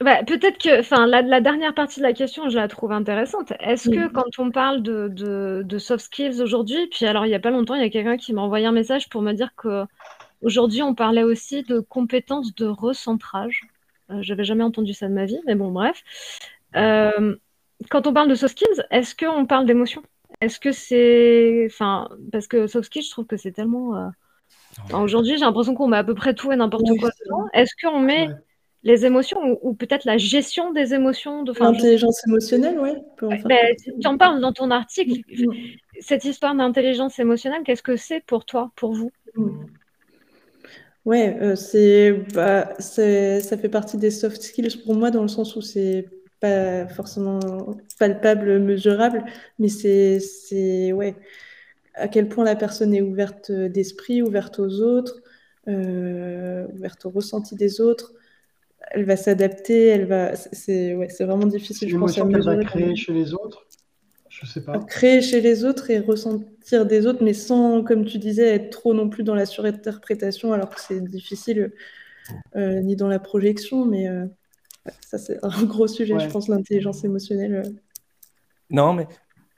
[0.00, 3.52] bah, peut-être que, enfin, la, dernière partie de la question, je la trouve intéressante.
[3.60, 7.50] Est-ce que quand on parle de, soft skills aujourd'hui, puis alors il n'y a pas
[7.50, 9.84] longtemps, il y a quelqu'un qui m'a envoyé un message pour me dire que
[10.42, 13.62] aujourd'hui on parlait aussi de compétences de recentrage.
[14.10, 16.02] Euh, J'avais jamais entendu ça de ma vie, mais bon, bref.
[16.76, 17.36] Euh,
[17.90, 20.02] quand on parle de soft skills, est-ce qu'on parle d'émotion?
[20.40, 21.66] Est-ce que c'est.
[21.66, 23.96] Enfin, parce que soft skills, je trouve que c'est tellement.
[23.96, 24.08] Euh,
[24.94, 27.10] aujourd'hui, j'ai l'impression qu'on met à peu près tout et n'importe quoi
[27.52, 28.28] Est-ce qu'on met
[28.84, 32.90] les émotions ou, peut-être la gestion des émotions de L'intelligence émotionnelle, oui.
[33.44, 35.20] Ben, tu en parles dans ton article.
[35.28, 35.52] Mm.
[36.00, 39.10] Cette histoire d'intelligence émotionnelle, qu'est-ce que c'est pour toi, pour vous?
[39.34, 39.66] Mm.
[41.04, 45.56] Ouais, euh, bah, c'est, ça fait partie des soft skills pour moi dans le sens
[45.56, 46.06] où c'est
[46.40, 47.40] pas forcément
[47.98, 49.24] palpable, mesurable,
[49.58, 51.16] mais c'est, ouais,
[51.94, 55.20] à quel point la personne est ouverte d'esprit, ouverte aux autres,
[55.68, 58.14] euh, ouverte au ressenti des autres.
[58.92, 60.34] Elle va s'adapter, elle va.
[60.36, 61.88] C'est ouais, vraiment difficile.
[61.88, 63.66] Je pense à qu'elle va créer chez les autres?
[64.28, 64.78] Je sais pas.
[64.78, 68.94] Créer chez les autres et ressentir des autres, mais sans, comme tu disais, être trop
[68.94, 71.72] non plus dans la surinterprétation, alors que c'est difficile,
[72.54, 74.08] euh, ni dans la projection, mais.
[74.08, 74.26] Euh,
[75.00, 77.62] ça, c'est un gros sujet, je pense, l'intelligence émotionnelle.
[77.66, 77.70] Euh.
[78.70, 79.06] Non, mais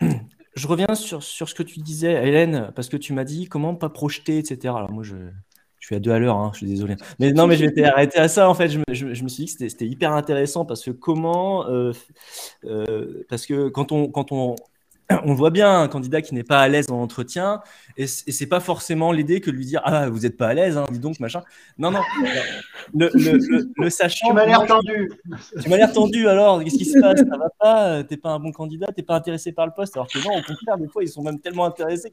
[0.55, 3.75] je reviens sur, sur ce que tu disais, Hélène, parce que tu m'as dit comment
[3.75, 4.75] pas projeter, etc.
[4.77, 5.17] Alors, moi, je,
[5.79, 6.97] je suis à deux à l'heure, hein, je suis désolé.
[7.19, 8.69] Mais non, mais je m'étais arrêté à ça, en fait.
[8.69, 11.67] Je me, je, me suis dit que c'était hyper intéressant parce que comment.
[11.69, 11.93] Euh,
[12.65, 14.57] euh, parce que quand on, quand on
[15.25, 17.63] on voit bien un candidat qui n'est pas à l'aise dans l'entretien,
[17.97, 20.77] et, c'est pas forcément l'idée que de lui dire ah vous n'êtes pas à l'aise,
[20.77, 21.43] hein, dis donc machin.
[21.79, 22.01] Non non,
[22.95, 23.11] le,
[23.77, 24.29] le, sachant.
[24.29, 25.11] Tu m'as l'air tendu.
[25.63, 27.21] Tu m'as l'air tendu alors qu'est-ce qui se passe?
[27.21, 30.09] Ça va pas T'es pas un bon candidat T'es pas intéressé par le poste Alors
[30.09, 32.13] que non, au contraire, des fois ils sont même tellement intéressés.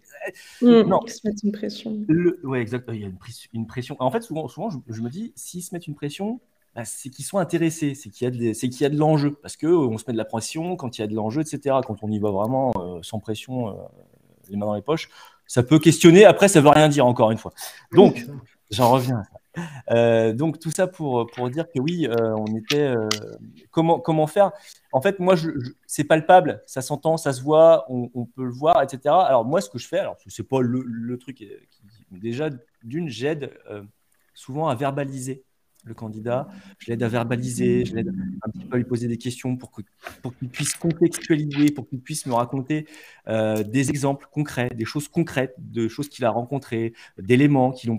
[0.62, 1.00] Mmh, non.
[1.06, 1.98] Ils se mettent une pression.
[2.44, 2.96] Oui exactement.
[2.96, 3.10] Il y a
[3.54, 3.96] une, pression.
[4.00, 6.40] En fait souvent souvent je, je me dis s'ils se mettent une pression,
[6.78, 8.98] bah, c'est qu'ils sont intéressés, c'est qu'il y a de, c'est qu'il y a de
[8.98, 11.42] l'enjeu, parce que on se met de la pression quand il y a de l'enjeu,
[11.42, 11.78] etc.
[11.86, 13.74] Quand on y va vraiment euh, sans pression, euh,
[14.50, 15.10] les mains dans les poches,
[15.48, 16.24] ça peut questionner.
[16.24, 17.52] Après, ça veut rien dire encore une fois.
[17.94, 18.28] Donc,
[18.70, 19.24] j'en reviens.
[19.90, 22.94] Euh, donc tout ça pour, pour dire que oui, on était
[23.72, 24.52] comment comment faire?
[24.92, 25.50] En fait, moi, je,
[25.88, 29.00] c'est palpable, ça s'entend, ça se voit, on, peut le voir, etc.
[29.06, 31.50] Alors moi, ce que je fais, alors c'est pas le, le truc qui,
[32.12, 32.52] déjà
[32.84, 33.52] d'une, j'aide
[34.36, 35.44] souvent à verbaliser
[35.88, 36.48] le candidat,
[36.80, 38.14] je l'aide à verbaliser, je l'aide
[38.44, 42.26] un petit peu à lui poser des questions pour qu'il puisse contextualiser, pour qu'il puisse
[42.26, 42.86] me raconter
[43.28, 47.90] euh, des exemples concrets, des choses concrètes, de choses qu'il a rencontrées, d'éléments qui,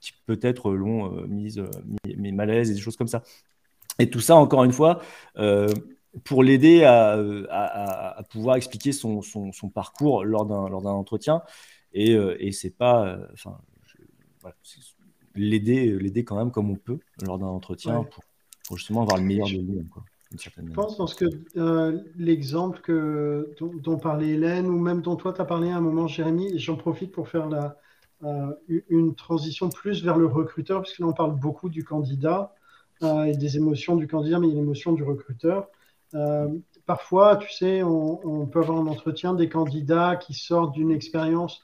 [0.00, 1.68] qui peut-être l'ont euh, mis, euh,
[2.16, 3.22] mis, mal à l'aise et des choses comme ça.
[3.98, 5.02] Et tout ça, encore une fois,
[6.24, 9.20] pour l'aider à, pouvoir expliquer son,
[9.74, 11.42] parcours lors d'un entretien.
[11.92, 13.18] Et, et c'est pas.
[15.34, 18.04] L'aider, l'aider quand même comme on peut lors d'un entretien
[18.68, 19.84] pour, justement avoir le meilleur de lui.
[20.40, 21.26] Je pense dans ce que
[21.56, 25.80] euh, l'exemple que, dont, parlait Hélène ou même dont toi tu as parlé à un
[25.80, 27.76] moment, Jérémy, j'en profite pour faire la,
[28.24, 28.52] euh,
[28.88, 32.54] une transition plus vers le recruteur, parce que là on parle beaucoup du candidat
[33.02, 35.68] euh, et des émotions du candidat, mais il y a l'émotion du recruteur.
[36.86, 41.62] parfois, tu sais, on, on, peut avoir un entretien des candidats qui sortent d'une expérience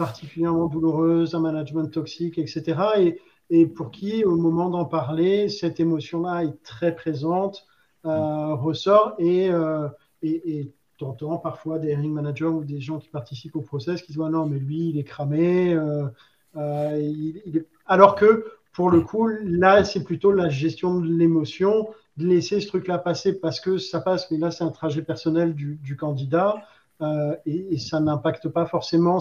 [0.00, 2.62] particulièrement douloureuse, un management toxique, etc.
[2.98, 3.20] Et,
[3.50, 7.66] et pour qui, au moment d'en parler, cette émotion-là est très présente,
[8.06, 9.88] euh, ressort et, euh,
[10.22, 14.12] et, et t'entends parfois des hiring managers ou des gens qui participent au process qui
[14.12, 16.08] disent non mais lui il est cramé euh,
[16.56, 17.66] il, est...
[17.84, 22.68] alors que pour le coup, là, c'est plutôt la gestion de l'émotion, de laisser ce
[22.68, 26.62] truc-là passer parce que ça passe, mais là, c'est un trajet personnel du, candidat
[27.02, 29.20] euh, et, ça n'impacte pas forcément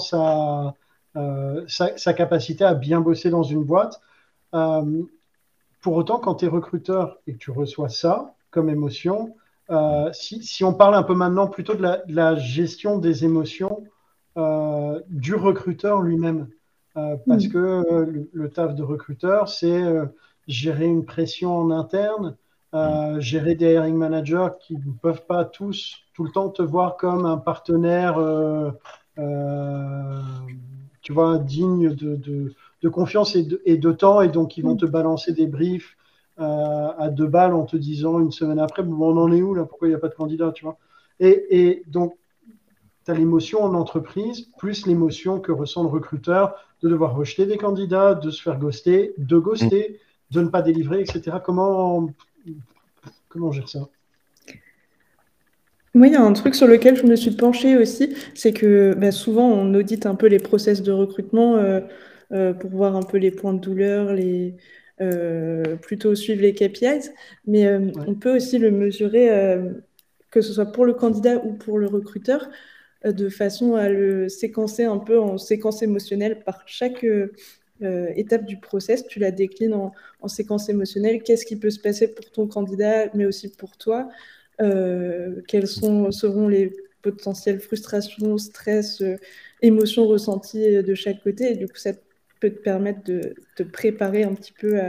[1.16, 4.02] euh, sa, sa, capacité à bien bosser dans une boîte.
[4.54, 5.04] Euh,
[5.82, 9.36] pour autant, quand tu es recruteur et que tu reçois ça comme émotion,
[10.14, 13.84] si, si, on parle un peu maintenant plutôt de la, de la gestion des émotions
[14.36, 16.48] du recruteur lui-même,
[16.96, 17.50] parce mm.
[17.50, 19.84] que le, taf de recruteur, c'est
[20.48, 22.36] gérer une pression en interne,
[22.74, 23.20] mm.
[23.20, 27.26] gérer des hiring managers qui ne peuvent pas tous tout le temps te voir comme
[27.26, 28.20] un partenaire,
[31.02, 32.18] tu vois, digne de,
[32.82, 34.80] de, confiance et de, et de, temps, et donc ils vont mm.
[34.80, 35.96] te balancer des briefs
[36.36, 39.64] à deux balles en te disant une semaine après, bon, on en est où là?
[39.64, 40.78] Pourquoi il n'y a pas de candidat, tu vois?
[41.22, 42.18] Et, et, donc,
[43.06, 46.54] tu as l'émotion en entreprise, plus l'émotion que ressent le recruteur
[46.84, 50.34] de devoir rejeter des candidats, de se faire ghoster, de ghoster, mm.
[50.36, 51.38] de ne pas délivrer, etc.
[51.42, 52.10] Comment,
[53.30, 53.88] comment gère ça?
[55.94, 58.94] Moi, il y a un truc sur lequel je me suis penchée aussi, c'est que
[58.96, 61.82] bah, souvent on audite un peu les process de recrutement euh,
[62.32, 64.56] euh, pour voir un peu les points de douleur, les,
[65.02, 67.12] euh, plutôt suivre les KPIs,
[67.48, 67.68] mais
[68.08, 69.30] on peut aussi le mesurer,
[70.32, 72.50] que ce soit pour le candidat ou pour le recruteur,
[73.06, 77.06] de façon à le séquencer un peu en séquence émotionnelle par chaque
[77.82, 79.08] euh, étape du process.
[79.08, 81.24] Tu la déclines en, séquence émotionnelle.
[81.24, 84.10] Qu'est-ce qui peut se passer pour ton candidat, mais aussi pour toi?
[84.60, 89.02] Quelles sont, seront les potentielles frustrations, stress,
[89.62, 91.92] émotions ressenties de chaque côté Et du coup, ça
[92.40, 94.80] peut te permettre de te préparer un petit peu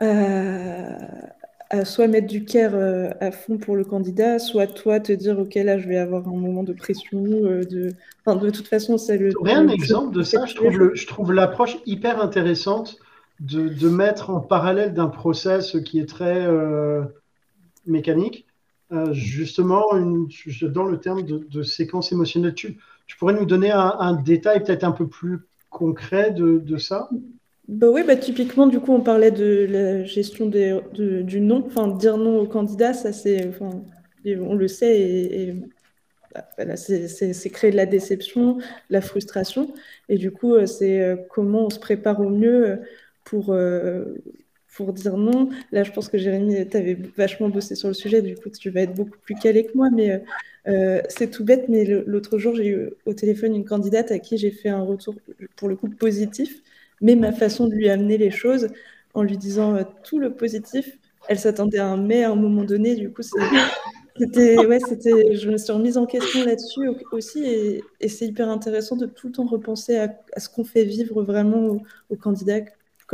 [0.00, 5.38] à, soit mettre du care euh, à fond pour le candidat, soit toi te dire
[5.38, 7.24] ok là je vais avoir un moment de pression.
[7.24, 7.90] Euh, de...
[8.24, 9.32] Enfin, de toute façon c'est le.
[9.44, 10.44] un exemple de ça.
[10.46, 12.98] Je trouve, je trouve l'approche hyper intéressante
[13.40, 17.02] de, de, mettre en parallèle d'un process qui est très euh,
[17.86, 18.46] mécanique,
[19.12, 20.28] justement une,
[20.62, 22.54] dans le terme de, séquence émotionnelle.
[22.54, 27.08] Tu, tu, pourrais nous donner un, détail peut-être un peu plus concret de, de ça?
[27.66, 32.18] Bah oui, bah typiquement, du coup, on parlait de la gestion du non, enfin, dire
[32.18, 35.54] non au candidat, ça c'est, on le sait, et,
[36.58, 38.58] bah, c'est créer de la déception,
[38.90, 39.72] la frustration,
[40.08, 42.76] et du coup, euh, c'est euh, comment on se prépare au mieux euh,
[43.24, 43.56] pour,
[44.74, 45.48] pour dire non.
[45.72, 48.70] Là, je pense que Jérémy, tu avais vachement bossé sur le sujet, du coup, tu
[48.70, 50.22] vas être beaucoup plus calé que moi, mais
[51.08, 54.50] c'est tout bête, mais l'autre jour, j'ai eu au téléphone une candidate à qui j'ai
[54.50, 55.14] fait un retour,
[55.56, 56.62] pour le coup, positif,
[57.00, 58.68] mais ma façon de lui amener les choses
[59.14, 60.98] en lui disant euh, tout le positif,
[61.28, 62.96] elle s'attendait à un mais à un moment donné.
[62.96, 63.22] Du coup,
[64.16, 67.44] c'était, ouais, c'était, je me suis remise en question là-dessus aussi,
[68.00, 71.78] et, c'est hyper intéressant de tout le temps repenser à, ce qu'on fait vivre vraiment
[72.10, 72.60] aux, candidats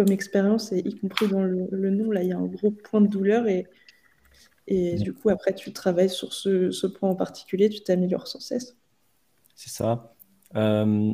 [0.00, 2.10] comme expérience, et y compris dans le, nom.
[2.10, 3.66] Là, il y a un gros point de douleur, et,
[4.66, 8.78] et du coup, après, tu travailles sur ce, point en particulier, tu t'améliores sans cesse.
[9.54, 10.14] C'est ça.
[10.56, 11.12] Euh,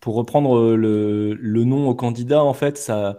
[0.00, 3.16] pour reprendre euh, le, nom au candidat, en fait, ça,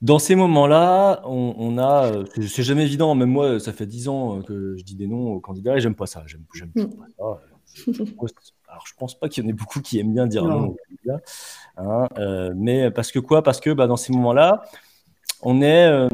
[0.00, 3.14] dans ces moments-là, on, a, euh, c'est jamais évident.
[3.14, 5.94] Même moi, ça fait dix ans que je dis des noms aux candidats et j'aime
[5.94, 6.24] pas ça.
[6.26, 6.86] J'aime, mm.
[6.86, 8.34] pas ça.
[8.72, 11.22] Alors, je pense pas qu'il y en ait beaucoup qui aiment bien dire non, candidats,
[11.76, 12.08] hein,
[12.56, 13.42] mais parce que quoi?
[13.42, 14.62] Parce que bah, dans ces moments-là,
[15.42, 16.08] on est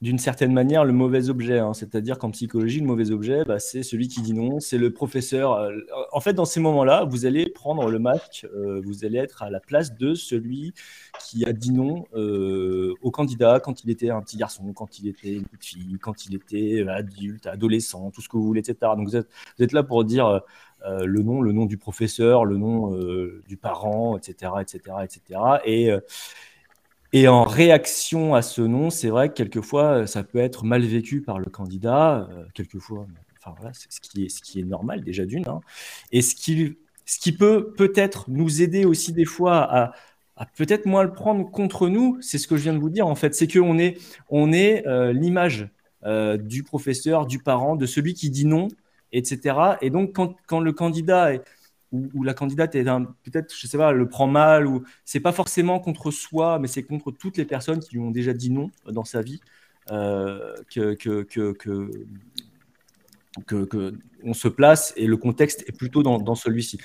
[0.00, 1.58] d'une certaine manière le mauvais objet.
[1.58, 1.74] Hein.
[1.74, 5.54] C'est-à-dire qu'en psychologie, le mauvais objet, bah, c'est celui qui dit non, c'est le professeur.
[5.54, 5.76] Euh,
[6.12, 9.50] en fait, dans ces moments-là, vous allez prendre le masque, euh, vous allez être à
[9.50, 10.72] la place de celui
[11.20, 15.08] qui a dit non euh, au candidat quand il était un petit garçon, quand il
[15.08, 18.92] était une petite fille, quand il était adulte, adolescent, tout ce que vous voulez, etc.
[18.96, 20.42] Donc vous êtes, vous êtes là pour dire
[20.84, 22.96] le nom, le nom du professeur, le nom
[23.46, 26.00] du parent, etc., etc., etc.
[27.12, 31.22] Et en réaction à ce nom, c'est vrai que quelquefois, ça peut être mal vécu
[31.22, 33.06] par le candidat, euh, quelquefois,
[33.38, 35.48] enfin voilà, c'est ce qui est, qui est normal déjà d'une.
[35.48, 35.60] Hein.
[36.12, 36.76] Et ce qui,
[37.06, 39.92] ce qui peut peut-être nous aider aussi des fois
[40.36, 43.06] à, peut-être moins le prendre contre nous, c'est ce que je viens de vous dire
[43.06, 43.98] en fait, c'est qu'on est,
[44.28, 45.70] on est euh, l'image
[46.04, 48.68] euh, du professeur, du parent, de celui qui dit non,
[49.12, 49.78] etc.
[49.80, 51.32] Et donc quand, quand le candidat
[51.92, 55.80] où, la candidate est peut-être, je sais pas, le prend mal ou c'est pas forcément
[55.80, 59.04] contre soi, mais c'est contre toutes les personnes qui lui ont déjà dit non dans
[59.04, 59.40] sa vie
[59.90, 61.52] euh, que, que, que,
[63.46, 63.94] que,
[64.24, 66.78] on se place et le contexte est plutôt dans, celui-ci.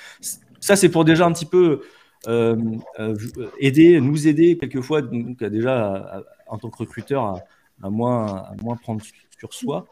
[0.59, 1.81] Ça, c'est pour déjà un petit peu
[2.27, 2.55] euh,
[2.99, 3.15] euh,
[3.59, 7.43] aider, nous aider quelquefois, déjà en tant que recruteur à,
[7.83, 9.01] à, moins, à moins prendre
[9.37, 9.87] sur soi.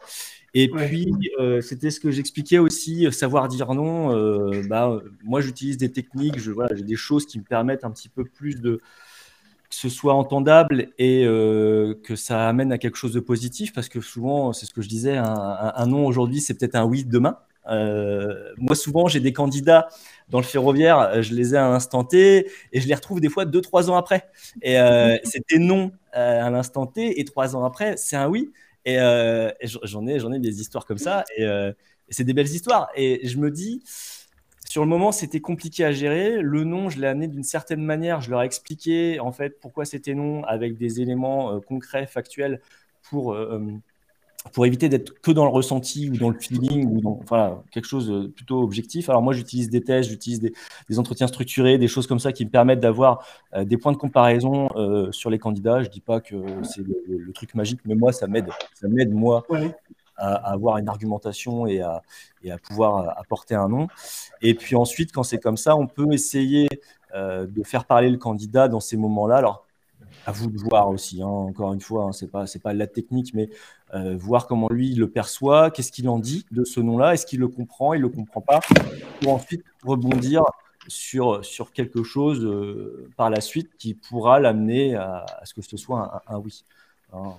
[0.54, 4.14] Et puis, euh, c'était ce que j'expliquais aussi, euh, savoir dire non.
[4.14, 7.90] Euh, bah, moi, j'utilise des techniques, je, voilà, j'ai des choses qui me permettent un
[7.90, 8.80] petit peu plus de,
[9.70, 14.52] ce soit entendable et que ça amène à quelque chose de positif, parce que souvent,
[14.52, 17.38] c'est ce que je disais, un, non aujourd'hui, c'est peut-être un oui demain.
[17.66, 19.88] Moi, souvent, j'ai des candidats
[20.28, 23.28] dans le ferroviaire, je les ai à un instant T et je les retrouve des
[23.28, 24.28] fois deux, trois ans après.
[24.62, 24.76] Et
[25.24, 28.52] c'était non à l'instant T et trois ans après, c'est un oui.
[28.84, 28.96] Et,
[29.84, 31.74] j'en ai, j'en ai des histoires comme ça et, et
[32.08, 32.88] c'est des belles histoires.
[32.96, 33.82] Et je me dis,
[34.72, 36.40] sur le moment, c'était compliqué à gérer.
[36.40, 38.22] Le nom, je l'ai amené d'une certaine manière.
[38.22, 42.62] Je leur ai expliqué en fait pourquoi c'était non avec des éléments euh, concrets, factuels
[43.02, 43.60] pour, euh,
[44.52, 47.86] pour éviter d'être que dans le ressenti ou dans le feeling ou dans voilà, quelque
[47.86, 49.08] chose de plutôt objectif.
[49.08, 50.52] Alors moi, j'utilise des tests, j'utilise des,
[50.98, 53.24] entretiens structurés, des choses comme ça qui me permettent d'avoir
[53.54, 54.68] euh, des points de comparaison
[55.10, 55.82] sur les candidats.
[55.82, 58.48] Je dis pas que c'est le, truc magique, mais moi, ça m'aide.
[58.74, 59.46] Ça m'aide, moi,
[60.16, 62.02] à, avoir une argumentation et à,
[62.42, 63.88] et à pouvoir apporter un nom.
[64.42, 66.68] Et puis ensuite, quand c'est comme ça, on peut essayer
[67.14, 69.36] euh, de faire parler le candidat dans ces moments-là.
[69.36, 69.66] Alors,
[70.26, 72.86] à vous de voir aussi, hein, encore une fois, hein, ce n'est pas, pas la
[72.86, 73.48] technique, mais
[73.94, 77.40] euh, voir comment lui le perçoit, qu'est-ce qu'il en dit de ce nom-là, est-ce qu'il
[77.40, 78.60] le comprend, il ne le comprend pas,
[79.20, 80.42] pour ensuite rebondir
[80.88, 85.76] sur, sur quelque chose euh, par la suite qui pourra l'amener à, ce que ce
[85.76, 86.64] soit un, oui.
[87.12, 87.34] Hein,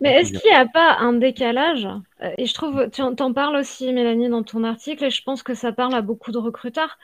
[0.00, 1.86] mais est-ce qu'il n'y a pas un décalage?
[2.22, 5.42] Euh, Et je trouve, tu en parles aussi, Mélanie, dans ton article, et je pense
[5.42, 6.98] que ça parle à beaucoup de recruteurs.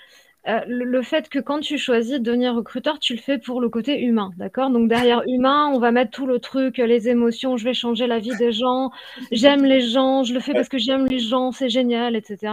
[0.48, 3.68] Euh, le, fait que quand tu choisis de devenir recruteur, tu le fais pour le
[3.68, 4.70] côté humain, d'accord?
[4.70, 8.20] Donc derrière humain, on va mettre tout le truc, les émotions, je vais changer la
[8.20, 8.90] vie des gens,
[9.32, 12.52] j'aime les gens, je le fais parce que j'aime les gens, c'est génial, etc.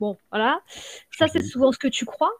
[0.00, 0.60] Bon, voilà.
[1.12, 2.32] Ça, c'est souvent ce que tu crois.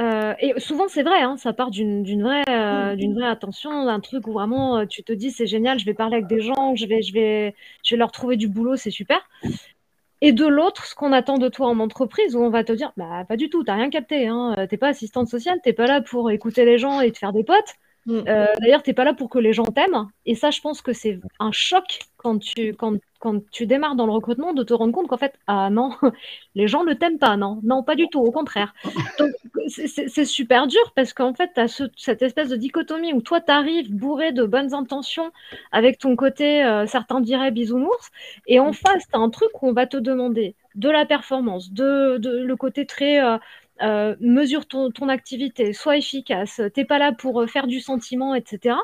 [0.00, 4.00] Euh, et souvent, c'est vrai, hein, ça part d'une vraie, euh, d'une vraie attention, d'un
[4.00, 6.86] truc où vraiment tu te dis c'est génial, je vais parler avec des gens, je
[6.86, 9.20] vais, je vais, je vais leur trouver du boulot, c'est super.
[10.22, 12.92] Et de l'autre, ce qu'on attend de toi en entreprise, où on va te dire
[12.96, 16.00] bah pas du tout, t'as rien capté, hein, t'es pas assistante sociale, t'es pas là
[16.00, 17.74] pour écouter les gens et te faire des potes.
[18.06, 18.20] Mm.
[18.28, 20.08] Euh, D'ailleurs, t'es pas là pour que les gens t'aiment.
[20.26, 24.06] Et ça, je pense que c'est un choc quand tu, quand, quand tu démarres dans
[24.06, 25.90] le recrutement de te rendre compte qu'en fait, ah non,
[26.54, 28.74] les gens ne t'aiment pas, non, non, pas du tout, au contraire.
[29.18, 29.30] Donc,
[29.68, 33.50] c'est super dur parce qu'en fait, tu as cette espèce de dichotomie où toi, tu
[33.50, 35.30] arrives bourré de bonnes intentions
[35.72, 38.10] avec ton côté, euh, certains diraient bisounours,
[38.46, 41.72] et en face, tu as un truc où on va te demander de la performance,
[41.72, 43.22] de, de le côté très.
[43.22, 43.38] Euh,
[43.80, 48.76] euh, mesure ton, activité, sois efficace, t'es pas là pour euh, faire du sentiment, etc.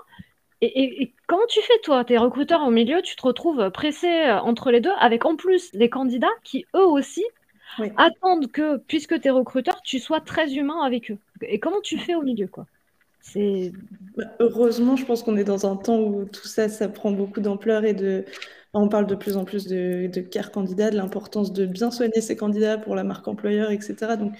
[0.60, 2.04] Et, comment tu fais, toi?
[2.04, 5.70] Tes recruteurs au milieu, tu te retrouves pressé euh, entre les deux, avec en plus
[5.72, 7.24] les candidats qui, eux aussi,
[7.96, 11.18] attendent que, puisque tu es recruteur, tu sois très humain avec eux.
[11.42, 12.66] Et comment tu fais au milieu, quoi?
[13.20, 13.72] C'est...
[14.16, 17.40] Bah, heureusement, je pense qu'on est dans un temps où tout ça, ça prend beaucoup
[17.40, 18.24] d'ampleur et de...
[18.74, 22.20] On parle de plus en plus de, de care candidat, de l'importance de bien soigner
[22.20, 24.16] ses candidats pour la marque employeur, etc.
[24.18, 24.34] Donc,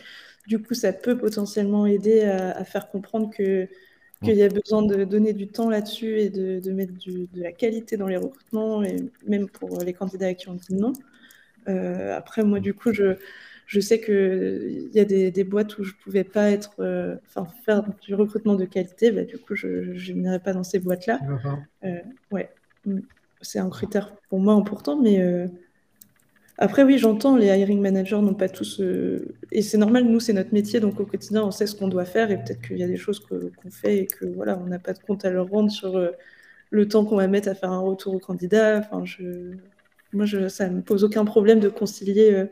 [0.48, 3.68] du coup, ça peut potentiellement aider à, faire comprendre que
[4.24, 7.96] qu'il y a besoin de donner du temps là-dessus et de, mettre de la qualité
[7.96, 8.96] dans les recrutements, et
[9.28, 10.92] même pour les candidats qui ont dit non.
[11.68, 13.16] Euh, après, moi, du coup, je,
[13.66, 17.16] je sais qu'il y a des, boîtes où je ne pouvais pas être, euh,
[17.64, 19.12] faire du recrutement de qualité.
[19.12, 21.20] Bah, du coup, je n'irai pas dans ces boîtes-là.
[21.84, 22.00] Euh,
[22.32, 22.50] ouais,
[23.40, 25.22] c'est un critère pour moi important, mais
[26.60, 28.80] après, oui, j'entends, les hiring managers n'ont pas tous.
[28.80, 31.86] Euh, et c'est normal, nous, c'est notre métier, donc au quotidien, on sait ce qu'on
[31.86, 34.66] doit faire, et peut-être qu'il y a des choses qu'on fait et que voilà, on
[34.66, 36.10] n'a pas de compte à leur rendre sur euh,
[36.70, 38.78] le temps qu'on va mettre à faire un retour au candidat.
[38.78, 39.52] Enfin, je...
[40.12, 40.48] Moi, je...
[40.48, 42.48] ça ne me pose aucun problème de concilier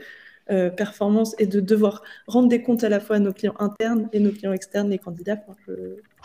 [0.51, 4.09] euh, performance et de devoir rendre des comptes à la fois à nos clients internes
[4.13, 5.39] et nos clients externes, les candidats.
[5.67, 5.73] je...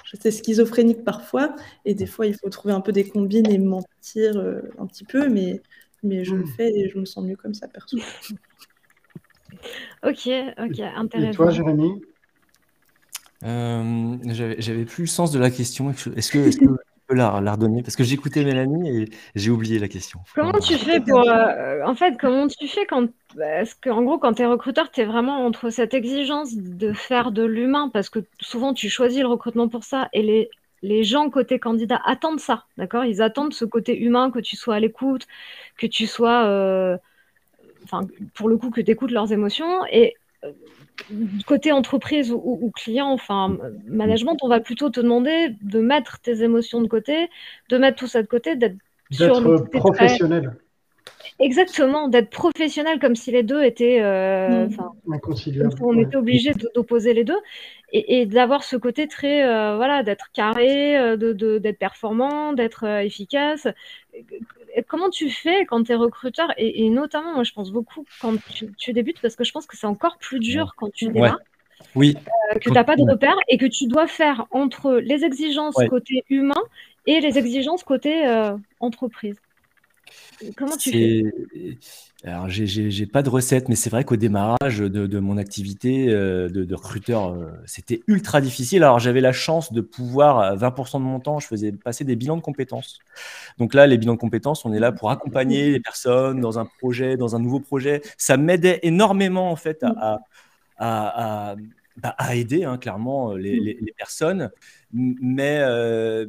[0.05, 1.55] je sais schizophrénique parfois,
[1.85, 4.37] et des fois, il faut trouver un peu des combines et mentir
[4.77, 5.61] un petit peu, mais
[6.03, 6.53] mais je le hmm.
[6.57, 7.97] fais et je me sens mieux comme ça, perso.
[10.03, 11.31] ok, ok, intéressant.
[11.31, 12.01] Et toi, Jérémy?
[13.43, 14.17] Euh,
[14.59, 15.89] J'avais plus le sens de la question.
[15.89, 16.67] Est-ce que, tu
[17.07, 17.81] peux la, redonner?
[17.81, 20.19] Parce que j'écoutais Mélanie et j'ai oublié la question.
[20.35, 21.27] Comment tu fais pour.
[21.27, 23.07] Euh, en fait, comment tu fais quand.
[23.35, 27.31] Parce qu'en gros, quand tu es recruteur, tu es vraiment entre cette exigence de faire
[27.31, 30.49] de l'humain, parce que souvent tu choisis le recrutement pour ça, et les,
[30.81, 33.05] les gens côté candidat attendent ça, d'accord?
[33.05, 35.27] Ils attendent ce côté humain, que tu sois à l'écoute,
[35.77, 36.97] que tu sois, euh,
[37.83, 38.01] enfin,
[38.33, 39.85] pour le coup, que tu écoutes leurs émotions.
[39.91, 40.51] Et euh,
[41.45, 43.57] côté entreprise ou, client, enfin,
[43.87, 47.29] management, on va plutôt te demander de mettre tes émotions de côté,
[47.69, 48.77] de mettre tout ça de côté, d'être
[49.71, 50.55] professionnel.
[51.41, 53.99] Exactement, d'être professionnel comme si les deux étaient.
[54.01, 54.67] Euh.
[55.11, 55.73] Inconciliables.
[55.81, 57.39] On était obligé d'opposer les deux
[57.91, 59.43] et, d'avoir ce côté très.
[59.43, 63.67] Euh, voilà, d'être carré, euh, de, d'être performant, d'être efficace.
[64.87, 68.35] Comment tu fais quand tu es recruteur et, notamment, moi, je pense beaucoup quand
[68.77, 71.39] tu, débutes parce que je pense que c'est encore plus dur quand tu démarres.
[71.95, 72.15] Oui.
[72.53, 76.23] que tu n'as pas de repères et que tu dois faire entre les exigences côté
[76.29, 76.61] humain
[77.07, 78.23] et les exigences côté
[78.79, 79.37] entreprise.
[80.55, 81.77] Comment tu fais?
[82.23, 86.75] Alors, j'ai pas de recette, mais c'est vrai qu'au démarrage de, mon activité euh, de,
[86.75, 88.83] recruteur, euh, c'était ultra difficile.
[88.83, 92.37] Alors, j'avais la chance de pouvoir, 20% de mon temps, je faisais passer des bilans
[92.37, 92.99] de compétences.
[93.57, 96.65] Donc là, les bilans de compétences, on est là pour accompagner les personnes dans un
[96.65, 98.01] projet, dans un nouveau projet.
[98.17, 100.19] Ça m'aidait énormément, en fait, à,
[100.77, 101.55] à,
[101.97, 104.51] bah, aider, hein, clairement, les, les, personnes.
[104.93, 106.27] Mais, euh,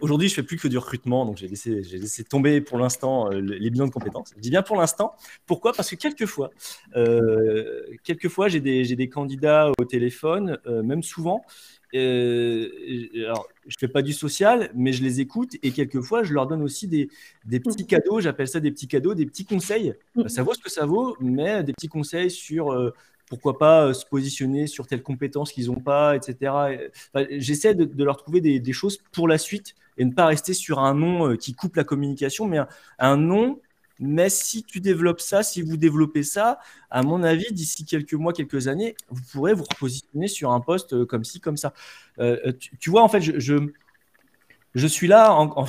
[0.00, 3.32] Aujourd'hui, je fais plus que du recrutement, donc j'ai laissé, j'ai laissé tomber pour l'instant
[3.32, 4.32] euh, les bilans de compétences.
[4.36, 5.14] Je dis bien pour l'instant.
[5.46, 5.72] Pourquoi?
[5.72, 6.50] Parce que quelquefois,
[6.96, 11.42] euh, quelquefois j'ai des, des, candidats au téléphone, euh, même souvent.
[11.94, 16.62] Alors, je fais pas du social, mais je les écoute et quelquefois, je leur donne
[16.62, 17.08] aussi des,
[17.46, 18.20] des petits cadeaux.
[18.20, 19.94] J'appelle ça des petits cadeaux, des petits conseils.
[20.14, 20.28] Mm.
[20.28, 22.92] Ça vaut ce que ça vaut, mais des petits conseils sur
[23.28, 26.52] pourquoi pas euh, se positionner sur telles compétences qu'ils n'ont pas, etc.
[27.30, 30.94] J'essaie de, leur trouver des, choses pour la suite et ne pas rester sur un
[30.94, 32.58] nom euh, qui coupe la communication, mais
[32.98, 33.60] un, nom.
[34.00, 38.32] Mais si tu développes ça, si vous développez ça, à mon avis, d'ici quelques mois,
[38.32, 41.74] quelques années, vous pourrez vous repositionner sur un poste euh, comme ci, comme ça.
[42.78, 43.58] tu, vois, en fait, je,
[44.74, 45.66] je, suis là en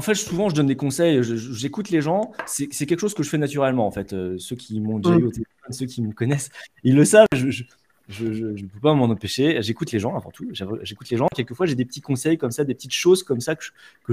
[0.00, 2.32] fait, souvent, je donne des conseils, j'écoute les gens.
[2.46, 4.12] C'est quelque chose que je fais naturellement, en fait.
[4.12, 6.50] Euh, ceux qui m'ont déjà eu au téléphone, ceux qui me connaissent,
[6.84, 7.26] ils le savent.
[7.32, 9.62] Je ne peux pas m'en empêcher.
[9.62, 10.48] J'écoute les gens avant tout.
[10.82, 11.28] J'écoute les gens.
[11.34, 13.64] Quelquefois, j'ai des petits conseils comme ça, des petites choses comme ça que,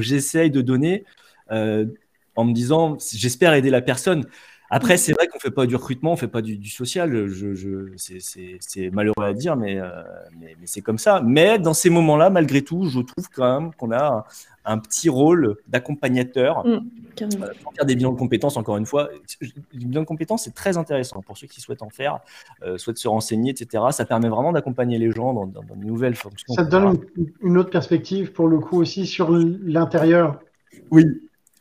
[0.01, 1.03] j'essaye de donner
[1.51, 1.85] euh,
[2.35, 4.25] en me disant, j'espère aider la personne.
[4.69, 7.27] Après, c'est vrai qu'on fait pas du recrutement, on fait pas du, social.
[7.27, 10.03] Je, c'est malheureux à dire, mais, euh,
[10.39, 11.21] mais, c'est comme ça.
[11.21, 14.25] Mais dans ces moments-là, malgré tout, je trouve quand même qu'on a
[14.65, 16.79] un, petit rôle d'accompagnateur mmh,
[17.21, 18.57] euh, pour faire des bilans de compétences.
[18.57, 19.09] Encore une fois,
[19.41, 22.19] les bilans de compétences, c'est très intéressant pour ceux qui souhaitent en faire,
[22.63, 23.85] euh, souhaitent se renseigner, etc.
[23.91, 26.53] Ça permet vraiment d'accompagner les gens dans, dans, de nouvelles fonctions.
[26.53, 26.99] Ça te donne
[27.41, 30.39] une, autre perspective pour le coup aussi sur l'intérieur?
[30.91, 31.05] Oui,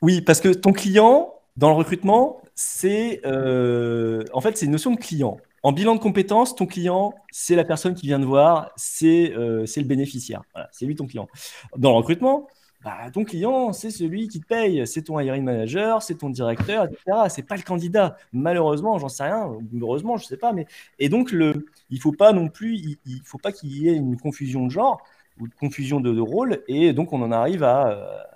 [0.02, 4.90] oui, parce que ton client, dans le recrutement, c'est euh, en fait c'est une notion
[4.90, 5.38] de client.
[5.62, 9.64] En bilan de compétences, ton client, c'est la personne qui vient de voir, c'est euh,
[9.76, 10.42] le bénéficiaire.
[10.72, 11.28] c'est lui ton client.
[11.76, 12.48] Dans le recrutement,
[12.84, 16.84] bah, ton client, c'est celui qui te paye, c'est ton hiring manager, c'est ton directeur,
[16.84, 17.26] etc.
[17.28, 18.16] C'est pas le candidat.
[18.32, 19.50] Malheureusement, j'en sais rien.
[19.80, 20.52] Heureusement, je sais pas.
[20.52, 20.66] Mais
[21.00, 24.16] et donc le, il faut pas non plus, il, faut pas qu'il y ait une
[24.16, 25.02] confusion de genre
[25.40, 26.62] ou de confusion de, rôle.
[26.68, 28.26] Et donc on en arrive à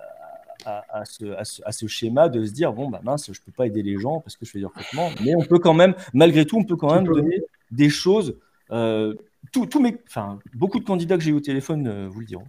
[1.05, 4.35] ce, schéma de se dire bon bah mince je peux pas aider les gens parce
[4.35, 6.93] que je fais du recrutement mais on peut quand même malgré tout on peut quand
[6.93, 8.35] même donner des choses
[8.71, 9.15] euh,
[9.51, 12.47] tous mes, enfin, beaucoup de candidats que j'ai eu au téléphone euh, vous le diront.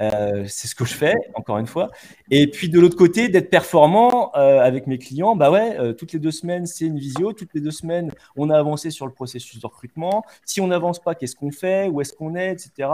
[0.00, 1.90] Euh, c'est ce que je fais, encore une fois.
[2.30, 6.32] Et puis de l'autre côté, d'être performant avec mes clients, bah ouais, toutes les deux
[6.32, 7.32] semaines, c'est une visio.
[7.32, 10.24] Toutes les deux semaines, on a avancé sur le processus de recrutement.
[10.44, 11.88] Si on n'avance pas, qu'est-ce qu'on fait?
[11.88, 12.52] Où est-ce qu'on est?
[12.52, 12.88] Etc.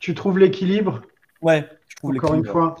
[0.00, 1.02] Tu trouves l'équilibre?
[1.42, 2.76] Ouais, je trouve Encore une fois.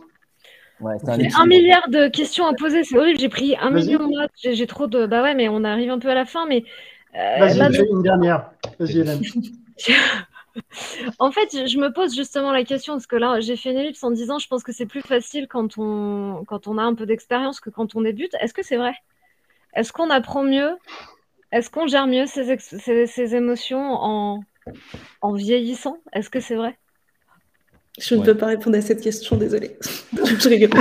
[1.18, 3.18] J'ai un milliard de questions à poser, c'est horrible.
[3.18, 4.30] J'ai pris un million de notes.
[4.36, 5.06] J'ai trop de.
[5.06, 6.46] Bah ouais, mais on arrive un peu à la fin.
[6.46, 6.64] Mais
[7.14, 8.50] euh, Vas-y, une dernière.
[8.78, 9.20] Vas-y, Hélène.
[11.18, 14.02] en fait, je me pose justement la question parce que là, j'ai fait une ellipse
[14.04, 17.06] en disant, je pense que c'est plus facile quand on quand on a un peu
[17.06, 18.34] d'expérience que quand on débute.
[18.40, 18.94] Est-ce que c'est vrai?
[19.74, 20.76] Est-ce qu'on apprend mieux?
[21.52, 24.40] Est-ce qu'on gère mieux ses, ses émotions en
[25.20, 25.98] en vieillissant?
[26.12, 26.78] Est-ce que c'est vrai?
[28.00, 29.76] Je ne peux pas répondre à cette question, désolé.
[30.14, 30.70] je rigole.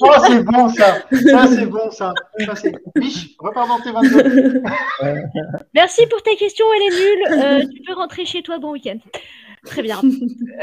[0.00, 1.02] oh, c'est bon ça.
[1.10, 2.14] Ça, c'est bon ça.
[2.46, 2.72] ça c'est...
[2.96, 4.62] Biche, repars dans tes 22.
[5.74, 7.42] Merci pour ta question, elle est nulle.
[7.44, 8.98] Euh, tu peux rentrer chez toi, bon week-end.
[9.66, 10.00] Très bien.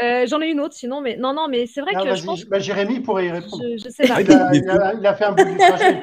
[0.04, 2.46] Euh, j'en ai une autre sinon, mais non, non, mais c'est vrai que je pense...
[2.46, 3.62] bah, Jérémy pourrait y répondre.
[3.62, 4.22] Je, je sais pas.
[4.22, 6.02] Il a, il a, il a fait un trajet.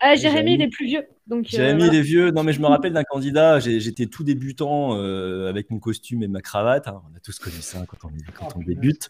[0.00, 1.04] Ah, Jérémy, il est plus vieux.
[1.26, 2.30] Donc, euh, Jérémy, il est vieux.
[2.30, 3.58] Non, mais je me rappelle d'un candidat.
[3.60, 6.88] J'étais tout débutant euh, avec mon costume et ma cravate.
[6.88, 7.02] Hein.
[7.12, 9.08] On a tous connu ça quand on, quand on débute.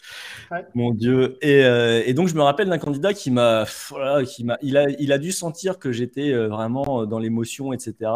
[0.74, 1.38] Mon Dieu.
[1.42, 4.76] Et, euh, et, donc, je me rappelle d'un candidat qui m'a, voilà, qui m'a, il
[4.76, 8.10] a, il a dû sentir que j'étais vraiment dans l'émotion, etc.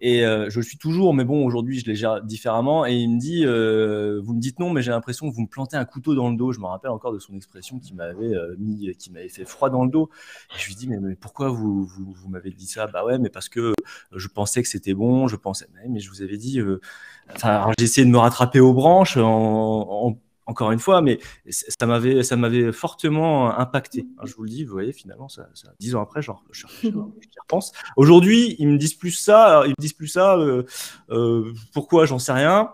[0.00, 2.86] Et euh, je le suis toujours, mais bon, aujourd'hui, je les gère différemment.
[2.86, 5.48] Et il me dit, euh, vous me dites non, mais j'ai l'impression que vous me
[5.48, 6.52] plantez un couteau dans le dos.
[6.52, 9.70] Je me rappelle encore de son expression qui m'avait euh, mis, qui m'avait fait froid
[9.70, 10.10] dans le dos.
[10.54, 12.86] Et je lui dis, mais, pourquoi vous, vous, m'avez dit ça?
[12.86, 13.72] Bah ouais, mais parce que
[14.12, 15.28] je pensais que c'était bon.
[15.28, 16.60] Je pensais, mais, je vous avais dit.
[17.34, 20.16] Enfin, j'ai essayé de me rattraper aux branches en
[20.48, 21.18] encore une fois, mais
[21.50, 24.06] ça m'avait, ça m'avait fortement impacté.
[24.18, 25.46] Hein, je vous le dis, vous voyez, finalement, ça,
[25.78, 26.88] dix ans après, genre, je, je,
[27.42, 27.72] repense.
[27.96, 29.62] Aujourd'hui, ils me disent plus ça.
[29.66, 30.36] Ils me disent plus ça.
[30.36, 30.64] Euh,
[31.10, 32.72] euh, pourquoi J'en sais rien.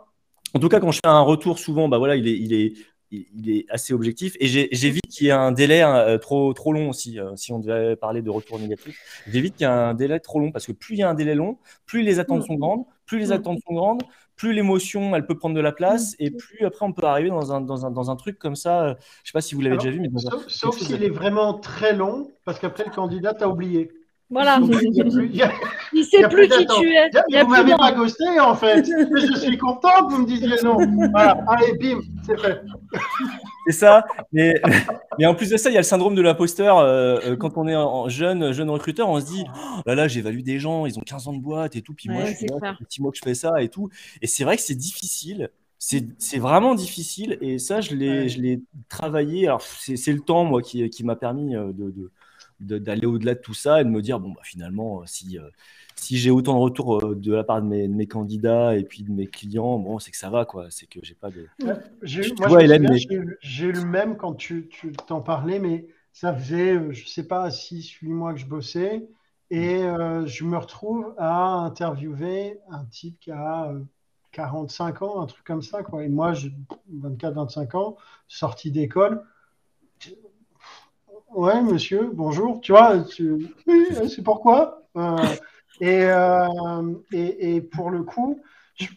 [0.55, 2.75] En tout cas, quand je fais un retour, souvent, bah voilà, il est, il est
[3.11, 4.37] il est assez objectif.
[4.41, 7.19] Et j'évite qu'il y ait un délai euh, trop, trop long aussi.
[7.19, 10.41] Euh, si on devait parler de retour négatif, j'évite qu'il y ait un délai trop
[10.41, 12.47] long parce que plus il y a un délai long, plus les attentes mm.
[12.47, 13.33] sont grandes, plus les mm.
[13.33, 14.03] attentes sont grandes,
[14.37, 16.17] plus l'émotion elle peut prendre de la place mm.
[16.25, 18.85] et plus après on peut arriver dans un, dans un, dans un truc comme ça.
[18.85, 20.09] Euh, je sais pas si vous l'avez déjà vu, mais
[20.49, 23.91] sauf, s'il est vraiment très long parce qu'après le candidat t'a oublié.
[24.31, 24.59] Voilà.
[24.61, 27.11] Il ne sait plus qui tu es.
[27.43, 28.85] vous ne m'avez pas ghosté en fait.
[28.85, 30.79] je suis content que vous me disiez non.
[31.11, 31.39] Voilà.
[31.47, 32.63] Allez, bim, c'est fait.
[33.67, 34.05] C'est ça.
[34.33, 34.61] Mais,
[35.19, 36.79] mais, en plus de ça, il y a le syndrome de l'imposteur.
[36.79, 40.09] Euh, euh, quand on est en jeune, jeune recruteur, on se dit oh là là,
[40.09, 41.95] j'évalue des gens, ils ont 15 ans de boîte et tout.
[41.95, 43.89] Puis moi, je suis là, petit mois que je fais ça et tout.
[44.21, 45.51] Et c'est vrai que c'est difficile.
[45.79, 47.37] C'est vraiment difficile.
[47.43, 49.47] Et ça, je l'ai travaillé.
[49.47, 52.11] Alors, c'est le temps, moi, qui, qui m'a permis euh, de, de
[52.61, 55.49] d'aller au-delà de tout ça et de me dire bon bah finalement euh, si euh,
[55.97, 58.85] si j'ai autant de retours euh, de la part de mes, de mes, candidats et
[58.85, 60.67] puis de mes clients bon c'est que ça va quoi.
[60.71, 61.47] C'est que j'ai pas de
[62.01, 62.23] j'ai
[63.67, 64.69] eu le même quand tu
[65.07, 69.09] t'en parlais mais ça faisait je sais pas 6 8 mois que je bossais
[69.51, 73.73] et je me retrouve à interviewer un type qui a
[74.33, 76.05] 45 ans un truc comme ça quoi.
[76.05, 76.53] Et moi j'ai
[76.93, 77.97] 24 25 ans
[78.29, 79.25] sorti d'école
[81.35, 82.61] Ouais, monsieur, bonjour.
[82.61, 84.87] Tu vois, oui, c'est pourquoi.
[84.97, 85.17] Euh,
[85.83, 88.41] euh, et, et, pour le coup,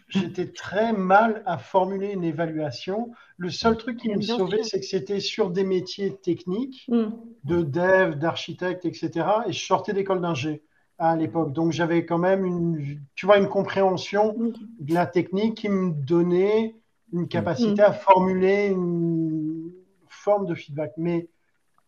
[0.07, 3.09] j'étais très mal à formuler une évaluation.
[3.37, 7.07] Le seul truc qui me sauvait, c'est que c'était sur des métiers techniques, mm.
[7.43, 9.25] de dev, d'architecte, etc.
[9.47, 10.61] Et je sortais d'école d'ingé
[10.99, 11.53] à l'époque.
[11.53, 14.53] Donc j'avais quand même une, tu vois, une compréhension mm.
[14.81, 16.75] de la technique qui me donnait
[17.11, 17.85] une capacité mm.
[17.85, 19.71] à formuler une
[20.07, 20.91] forme de feedback.
[20.97, 21.29] Mais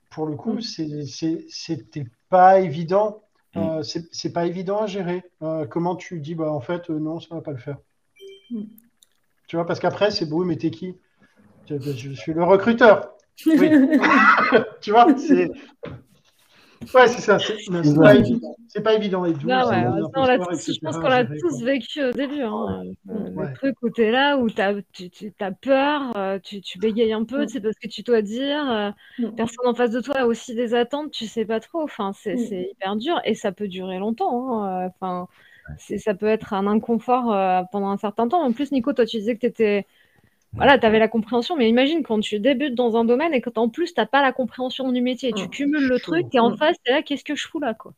[0.09, 1.01] pour le coup, mm.
[1.49, 3.23] c'était pas évident.
[3.55, 3.59] Mm.
[3.59, 5.23] Euh, c'est pas évident à gérer.
[5.41, 7.77] Euh, comment tu dis, bah en fait, euh, non, ça va pas le faire.
[8.51, 8.63] Mm.
[9.47, 10.95] Tu vois, parce qu'après, c'est beau, mais t'es qui?
[11.67, 13.13] Je, suis le recruteur.
[13.45, 13.71] Oui.
[14.81, 15.49] tu vois, c'est
[16.93, 17.37] Ouais, c'est ça.
[17.39, 18.55] C'est pas, évident.
[18.67, 19.25] C'est pas évident.
[19.25, 22.41] Et bah ouais, je pense qu'on l'a tous vécu au début.
[22.41, 22.83] Hein.
[23.05, 26.79] Le truc où tu es là, où as, tu, tu as peur, euh, tu, tu,
[26.79, 28.93] bégayes un peu, c'est parce que tu dois dire.
[29.19, 31.81] Euh, personne en face de toi a aussi des attentes, tu sais pas trop.
[31.81, 32.37] Enfin, c'est
[32.71, 34.63] hyper dur et ça peut durer longtemps.
[34.63, 34.87] Hein.
[34.87, 35.27] Enfin,
[35.77, 38.41] ça peut être un inconfort euh, pendant un certain temps.
[38.41, 39.85] En plus, Nico, toi, tu disais que tu étais
[40.53, 43.69] voilà, tu avais la compréhension, mais imagine quand tu débutes dans un domaine et qu'en
[43.69, 46.75] plus, tu n'as pas la compréhension du métier, tu cumules le truc et en face,
[46.83, 47.93] tu là, qu'est-ce que je fous là quoi?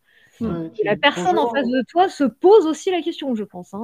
[0.84, 3.74] La personne en face de toi se pose aussi la question, je pense.
[3.74, 3.82] Hein,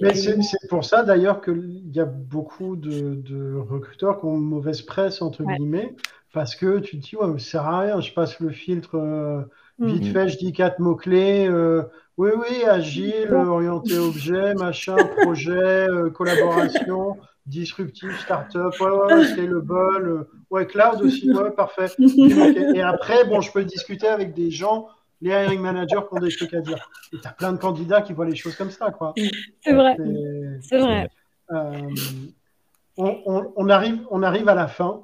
[0.00, 4.82] euh, c'est pour ça d'ailleurs qu'il y a beaucoup de, recruteurs qui ont une mauvaise
[4.82, 5.94] presse, entre guillemets,
[6.32, 9.42] parce que tu te dis, ouais, ça sert à rien, je passe le filtre euh,
[9.78, 10.12] vite mm.
[10.12, 11.48] fait, je dis quatre mots-clés.
[11.48, 11.84] Euh,
[12.18, 17.16] oui, oui, agile, orienté objet, machin, projet, collaboration
[17.46, 21.86] disruptif, startup, ouais, ouais, c'est le bol, euh, ouais, cloud aussi, ouais, parfait.
[22.74, 24.88] Et après, bon, je peux discuter avec des gens,
[25.20, 26.90] les hiring managers qui ont des trucs à dire.
[27.12, 29.14] Et tu as plein de candidats qui voient les choses comme ça, quoi.
[29.60, 29.96] C'est vrai.
[30.60, 31.08] C'est vrai.
[31.52, 31.80] Euh,
[32.96, 35.02] on, on, arrive, on arrive à la fin.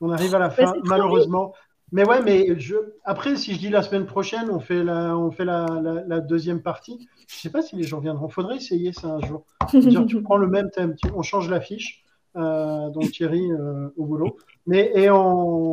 [0.00, 1.54] On arrive à la fin, malheureusement.
[1.92, 2.76] Mais ouais, mais je...
[3.04, 5.66] après, si je dis la semaine prochaine, on fait la, on fait la,
[6.06, 7.08] la, deuxième partie.
[7.28, 8.28] Je sais pas si les gens viendront.
[8.28, 9.46] Faudrait essayer ça un jour.
[9.72, 12.04] Dire, tu prends le même thème, on change l'affiche.
[12.36, 14.36] Euh, donc Thierry euh, au boulot.
[14.66, 15.72] Mais et on,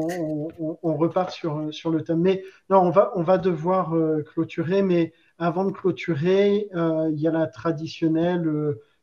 [0.82, 2.22] on, repart sur, sur le thème.
[2.22, 4.82] Mais non, on va, on va devoir euh, clôturer.
[4.82, 8.50] Mais avant de clôturer, il y a la traditionnelle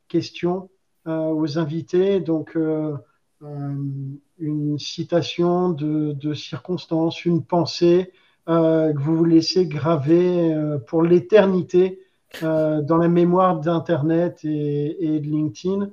[0.08, 0.70] question
[1.06, 2.20] aux invités.
[2.20, 2.56] Donc
[4.38, 8.12] une citation de, de circonstance, une pensée
[8.48, 12.00] euh, que vous vous laissez graver euh, pour l'éternité
[12.42, 15.90] euh, dans la mémoire d'Internet et, de LinkedIn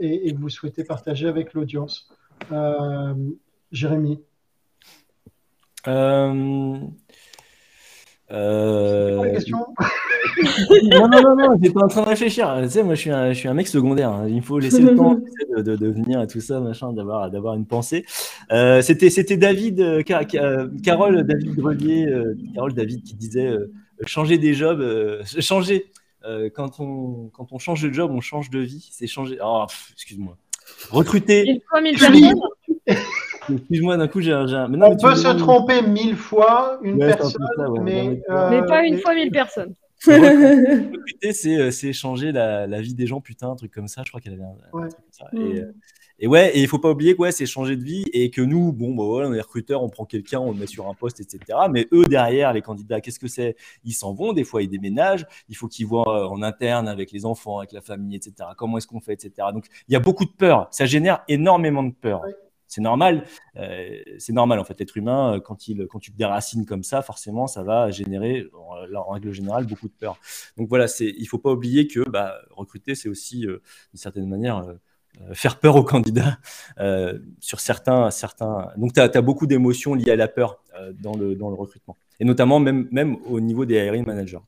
[0.00, 2.10] et, que vous souhaitez partager avec l'audience.
[3.70, 4.20] Jérémy.
[8.32, 9.38] Euh...
[10.92, 12.58] non, non, non, non, j'étais en train de réfléchir.
[12.62, 14.10] Tu sais, moi, je suis un, je suis un mec secondaire.
[14.10, 14.26] Hein.
[14.28, 17.54] Il faut laisser le temps de, de, de, venir et tout ça, machin, d'avoir, d'avoir
[17.54, 18.04] une pensée.
[18.50, 23.72] Euh, c'était, c'était David, euh, Carole, David Grelier, euh, Carole David qui disait euh,
[24.06, 25.86] changer des jobs, euh, changer.
[26.54, 28.88] quand, on, quand on change de job, on change de vie.
[28.90, 29.38] C'est changer.
[29.42, 30.36] Oh, excuse-moi.
[30.90, 31.62] Recruter.
[33.50, 34.72] Excuse-moi, d'un coup, j'ai un.
[34.82, 37.42] on peut se tromper mille fois, une personne,
[37.82, 39.74] mais, euh, mais, pas une fois mille personnes.
[41.30, 44.02] c'est changer la, la, vie des gens, putain, un truc comme ça.
[44.04, 45.26] Je crois qu'elle avait un, truc comme ça.
[45.32, 45.72] Et, mm.
[46.18, 48.40] Et ouais, et il faut pas oublier que ouais, c'est changer de vie et que
[48.40, 50.94] nous, bon, bah voilà, on est recruteurs, on prend quelqu'un, on le met sur un
[50.94, 51.58] poste, etc.
[51.70, 53.54] Mais eux, derrière, les candidats, qu'est-ce que c'est?
[53.84, 57.12] Ils s'en vont, des fois, ils déménagent, il faut qu'ils voient euh, en interne avec
[57.12, 58.48] les enfants, avec la famille, etc.
[58.56, 59.48] Comment est-ce qu'on fait, etc.
[59.52, 60.68] Donc, il y a beaucoup de peur.
[60.70, 62.22] Ça génère énormément de peur.
[62.76, 63.24] C'est normal,
[63.56, 64.78] euh, c'est normal en fait.
[64.78, 68.46] L'être humain, euh, quand, il, quand tu te déracines comme ça, forcément, ça va générer,
[68.54, 70.18] en, règle générale, beaucoup de peur.
[70.56, 73.58] Donc voilà, il ne faut pas oublier que bah, recruter, c'est aussi, d'une
[73.94, 74.64] certaine manière,
[75.22, 76.38] euh, faire peur aux candidats
[76.78, 78.68] euh, sur certains, certains.
[78.76, 81.96] Donc, tu as, beaucoup d'émotions liées à la peur euh, dans, le, dans le recrutement.
[82.20, 84.40] Et notamment, même, même au niveau des hiring managers.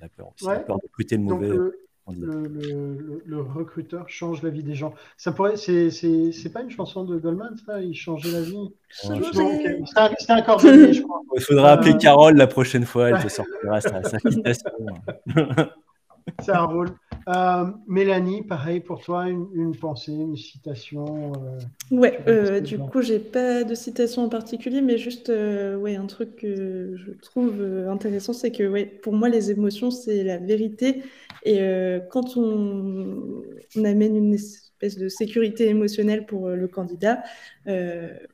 [0.00, 1.50] la peur, la peur de recruter le mauvais.
[2.08, 4.94] Le, le, recruteur change la vie des gens.
[5.16, 8.70] Ça pourrait, c'est, c'est, pas une chanson de Goldman, ça Il changeait la vie?
[8.88, 11.22] C'était un, cordonnier, je crois.
[11.34, 14.70] Il faudra appeler Carole la prochaine fois, elle te sortira sa, sa citation.
[16.40, 16.90] c'est un rôle.
[17.28, 21.58] Euh, Mélanie, pareil pour toi, une, pensée, une citation euh,
[21.96, 26.36] Ouais, euh, du coup, j'ai pas de citation en particulier, mais juste ouais, un truc
[26.36, 31.02] que je trouve intéressant, c'est que ouais, pour moi, les émotions, c'est la vérité.
[31.44, 31.60] Et
[32.10, 33.42] quand on,
[33.76, 37.22] amène une espèce de sécurité émotionnelle pour le candidat,
[37.66, 37.72] bah,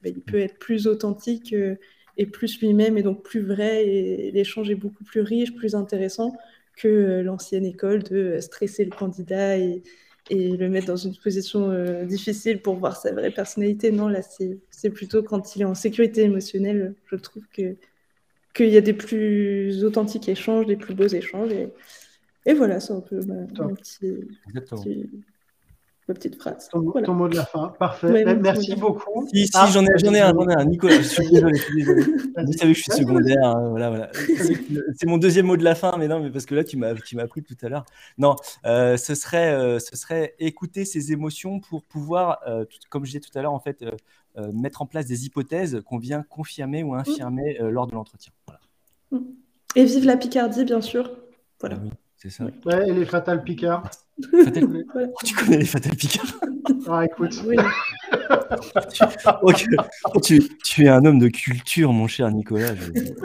[0.04, 1.54] il peut être plus authentique
[2.16, 6.36] et plus lui-même, et donc plus vrai, et l'échange est beaucoup plus riche, plus intéressant
[6.76, 9.82] que euh, l'ancienne école de stresser le candidat et,
[10.30, 13.90] le mettre dans une position euh, difficile pour voir sa vraie personnalité.
[13.90, 14.20] Non, là,
[14.70, 17.76] c'est plutôt quand il est en sécurité émotionnelle, je trouve que
[18.54, 21.50] qu'il y a des plus authentiques échanges, des plus beaux échanges.
[22.44, 25.08] Et voilà, c'est un peu ma, petit,
[26.06, 26.68] petite phrase.
[26.68, 28.24] Ton, mot de la fin, parfait.
[28.36, 29.26] Merci beaucoup.
[29.32, 30.64] Si, si ah, j'en ai, j'en ai un, j'en ai un.
[30.64, 31.58] Nicolas, je suis désolé.
[31.60, 33.44] Vous savez que je suis secondaire.
[33.44, 34.10] Hein, voilà, voilà.
[34.12, 36.94] C'est mon deuxième mot de la fin, mais non, mais parce que là, tu m'as,
[36.94, 37.84] tu m'as pris tout à l'heure.
[38.18, 38.36] Non,
[38.66, 43.20] euh, ce serait, euh, ce serait écouter ses émotions pour pouvoir, euh, comme je disais
[43.20, 43.84] tout à l'heure, en fait,
[44.52, 48.32] mettre en place des hypothèses qu'on vient confirmer ou infirmer lors de l'entretien.
[48.46, 48.60] Voilà.
[49.76, 51.10] Et vive la Picardie, bien sûr.
[51.60, 51.76] Voilà.
[51.78, 52.44] Ah c'est ça?
[52.64, 53.82] Ouais, et les Fatal Picard.
[55.24, 56.24] Tu connais les Fatal Picard?
[56.88, 57.32] Ah, écoute.
[60.22, 60.48] tu...
[60.64, 62.74] tu, es un homme de culture, mon cher Nicolas.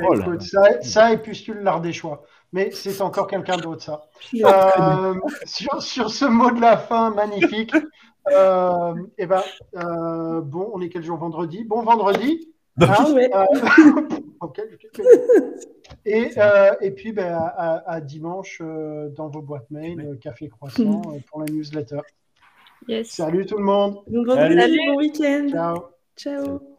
[0.01, 2.23] Oh écoute, ça, ça, et pustule l'Ardéchois.
[2.53, 4.07] Mais c'est encore quelqu'un d'autre, ça.
[4.33, 5.13] Euh,
[5.45, 7.75] sur, sur, ce mot de la fin magnifique,
[8.31, 9.43] euh, eh ben,
[9.75, 11.17] euh, bon, on est quel jour?
[11.17, 11.65] Vendredi?
[11.65, 12.49] Bon vendredi.
[12.77, 13.29] Bah hein, ouais.
[16.05, 20.49] et, euh, et puis ben, à, à, dimanche euh, dans vos boîtes mail, euh, Café
[20.49, 21.99] Croissant pour la newsletter.
[22.87, 23.09] Yes.
[23.09, 23.99] Salut tout le monde.
[24.07, 24.79] Bon, Salut.
[24.87, 25.47] bon week-end.
[25.49, 25.83] Ciao.
[26.15, 26.76] Ciao.